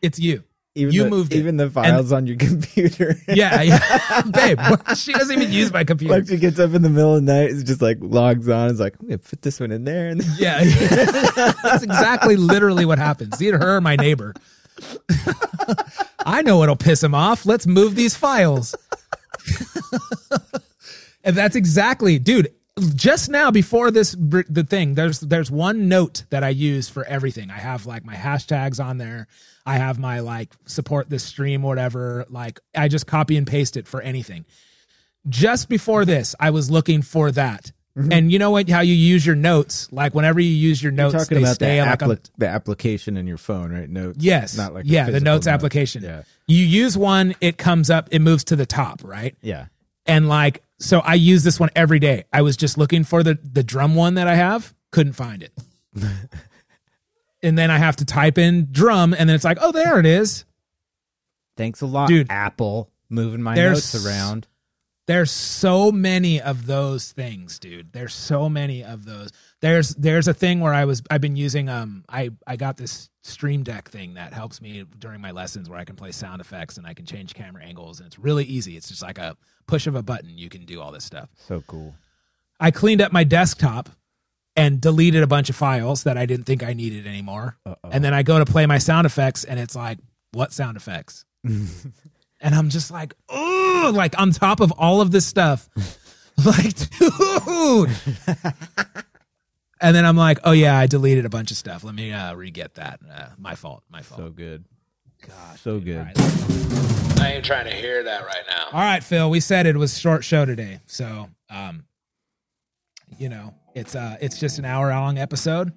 [0.00, 0.42] it's you.
[0.74, 1.38] Even You the, moved it.
[1.38, 3.14] even the files on your computer.
[3.28, 4.22] Yeah, yeah.
[4.32, 4.58] Babe,
[4.96, 6.14] she doesn't even use my computer.
[6.14, 8.70] like she gets up in the middle of the night, it's just like logs on.
[8.70, 10.64] It's like I'm gonna put this one in there, and Yeah,
[11.62, 13.42] that's exactly literally what happens.
[13.42, 14.32] Either her or my neighbor.
[16.24, 17.44] I know it'll piss him off.
[17.44, 18.74] Let's move these files.
[21.24, 22.52] and that's exactly, dude.
[22.94, 27.50] Just now, before this, the thing, there's there's one note that I use for everything.
[27.50, 29.26] I have like my hashtags on there.
[29.66, 32.24] I have my like support this stream, whatever.
[32.30, 34.46] Like I just copy and paste it for anything.
[35.28, 37.72] Just before this, I was looking for that.
[37.96, 38.10] Mm-hmm.
[38.10, 38.70] And you know what?
[38.70, 39.92] How you use your notes?
[39.92, 43.18] Like whenever you use your you're notes, talking about the, stay like a, the application
[43.18, 43.88] in your phone, right?
[43.88, 44.16] Notes.
[44.18, 45.52] yes, not like yeah, the notes note.
[45.52, 46.02] application.
[46.02, 49.36] Yeah, You use one, it comes up, it moves to the top, right?
[49.42, 49.66] yeah.
[50.04, 52.24] And like, so I use this one every day.
[52.32, 55.52] I was just looking for the the drum one that I have, couldn't find it.
[57.42, 60.06] and then I have to type in drum, and then it's like, oh, there it
[60.06, 60.44] is.
[61.56, 62.30] Thanks a lot, Dude.
[62.30, 62.90] Apple.
[63.08, 64.48] Moving my notes around.
[65.06, 67.92] There's so many of those things, dude.
[67.92, 69.30] There's so many of those.
[69.60, 73.10] There's there's a thing where I was I've been using um I I got this
[73.22, 76.78] Stream Deck thing that helps me during my lessons where I can play sound effects
[76.78, 78.76] and I can change camera angles and it's really easy.
[78.76, 79.36] It's just like a
[79.66, 81.28] push of a button you can do all this stuff.
[81.46, 81.94] So cool.
[82.60, 83.88] I cleaned up my desktop
[84.54, 87.56] and deleted a bunch of files that I didn't think I needed anymore.
[87.64, 87.90] Uh-oh.
[87.90, 89.98] And then I go to play my sound effects and it's like,
[90.32, 91.24] what sound effects?
[91.44, 95.68] and I'm just like, oh, like on top of all of this stuff.
[96.44, 97.90] like, dude.
[99.80, 101.84] and then I'm like, oh yeah, I deleted a bunch of stuff.
[101.84, 103.00] Let me uh re-get that.
[103.10, 103.82] Uh, my fault.
[103.90, 104.20] My fault.
[104.20, 104.64] So good.
[105.26, 105.98] Gosh, so good.
[105.98, 107.20] All right.
[107.20, 108.66] I ain't trying to hear that right now.
[108.72, 109.30] All right, Phil.
[109.30, 111.84] We said it was short show today, so um,
[113.18, 115.72] you know, it's uh, it's just an hour long episode,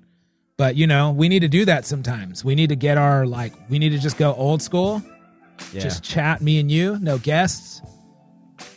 [0.57, 2.43] but you know, we need to do that sometimes.
[2.43, 5.01] We need to get our like, we need to just go old school,
[5.71, 7.81] Yeah, just chat, me and you, no guests.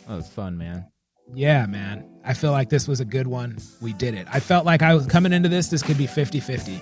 [0.07, 0.85] that was fun, man.
[1.33, 2.05] Yeah, man.
[2.23, 3.57] I feel like this was a good one.
[3.81, 4.27] We did it.
[4.31, 5.69] I felt like I was coming into this.
[5.69, 6.81] This could be 50-50.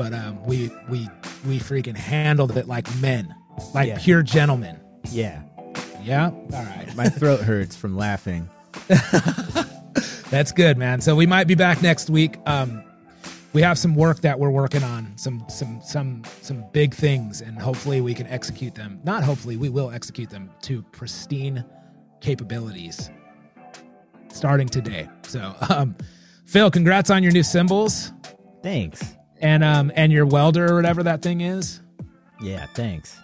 [0.00, 1.10] But um, we we
[1.46, 3.34] we freaking handled it like men,
[3.74, 3.98] like Yeah.
[4.00, 4.80] pure gentlemen.
[5.12, 5.42] Yeah,
[6.02, 6.30] Yeah.
[6.30, 6.88] All right.
[6.96, 8.48] my throat hurts from laughing.
[10.30, 11.02] That's good, man.
[11.02, 12.38] So we might be back next week.
[12.46, 12.82] Um,
[13.52, 17.58] we have some work that we're working on, some some some some big things, and
[17.58, 19.00] hopefully we can execute them.
[19.04, 21.62] Not hopefully, we will execute them to pristine
[22.22, 23.10] capabilities
[24.32, 25.10] starting today.
[25.24, 25.94] So, um,
[26.46, 28.12] Phil, congrats on your new cymbals
[28.62, 29.14] Thanks.
[29.40, 31.80] And um and your welder or whatever that thing is.
[32.40, 33.16] Yeah, thanks.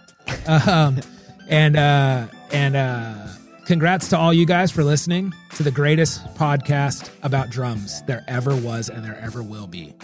[0.47, 0.99] um,
[1.49, 3.27] and uh, and uh,
[3.65, 8.55] congrats to all you guys for listening to the greatest podcast about drums there ever
[8.55, 9.93] was and there ever will be.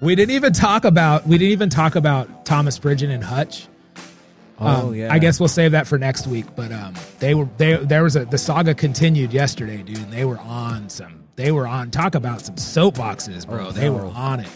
[0.00, 3.66] we didn't even talk about we didn't even talk about Thomas Pridgen and Hutch.
[4.60, 5.12] Oh Um, yeah.
[5.12, 6.46] I guess we'll save that for next week.
[6.54, 9.98] But um, they were they there was a the saga continued yesterday, dude.
[9.98, 11.21] And they were on some.
[11.36, 13.68] They were on talk about some soapboxes, bro.
[13.68, 14.50] Oh, they were on it.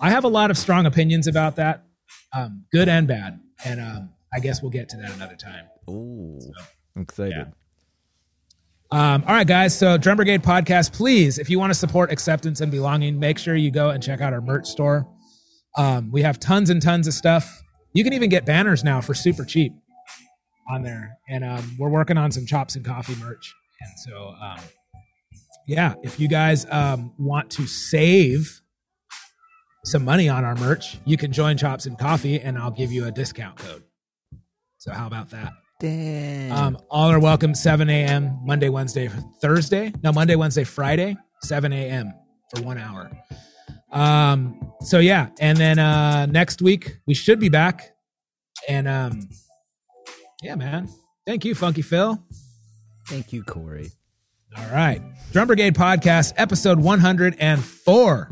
[0.00, 1.84] I have a lot of strong opinions about that,
[2.32, 5.66] um, good and bad, and um, I guess we'll get to that another time.
[5.88, 6.40] Ooh,
[6.96, 7.34] I'm excited.
[7.36, 7.44] Yeah.
[8.90, 9.76] Um, all right, guys.
[9.76, 13.54] So, Drum Brigade podcast, please, if you want to support acceptance and belonging, make sure
[13.54, 15.08] you go and check out our merch store.
[15.78, 17.62] Um, we have tons and tons of stuff.
[17.94, 19.72] You can even get banners now for super cheap
[20.70, 21.16] on there.
[21.28, 23.54] And um, we're working on some chops and coffee merch.
[23.80, 24.58] And so, um,
[25.66, 28.60] yeah, if you guys um, want to save
[29.84, 33.06] some money on our merch, you can join Chops and Coffee and I'll give you
[33.06, 33.82] a discount code.
[34.78, 35.52] So, how about that?
[35.80, 36.52] Damn.
[36.52, 38.38] Um, all are welcome 7 a.m.
[38.44, 39.10] Monday, Wednesday,
[39.40, 39.92] Thursday.
[40.02, 42.12] No, Monday, Wednesday, Friday, 7 a.m.
[42.54, 43.10] for one hour.
[43.90, 47.94] Um, so yeah, and then uh next week we should be back.
[48.68, 49.28] And um
[50.42, 50.88] yeah, man.
[51.26, 52.20] Thank you, Funky Phil.
[53.08, 53.92] Thank you, Korey.
[54.56, 55.00] All right.
[55.32, 58.30] Drum Brigade Podcast, episode 104.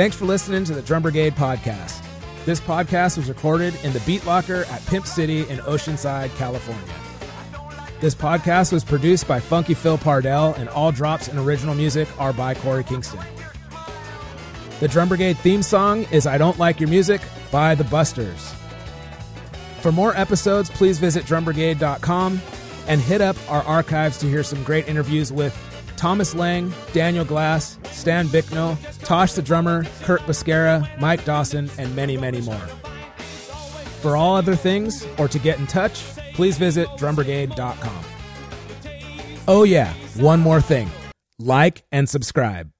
[0.00, 2.02] Thanks for listening to the Drum Brigade Podcast.
[2.46, 6.99] This podcast was recorded in the Beat Locker at Pimp City in Oceanside, California.
[8.00, 12.32] This podcast was produced by Funky Phil Pardell, and all drops and original music are
[12.32, 13.20] by Korey Kingston.
[14.80, 17.20] The Drum Brigade theme song is I Don't Like Your Music
[17.50, 18.54] by The Busters.
[19.82, 22.40] For more episodes, please visit drumbrigade.com
[22.88, 25.54] and hit up our archives to hear some great interviews with
[25.96, 32.16] Thomas Lang, Daniel Glass, Stan Bicknell, Tosh the drummer, Kurt Bisquera, Mike Dawson, and many,
[32.16, 32.66] many more.
[34.00, 36.02] For all other things or to get in touch,
[36.40, 38.04] please visit drumbrigade.com.
[39.46, 40.88] Oh, yeah, one more thing
[41.38, 42.70] like and subscribe.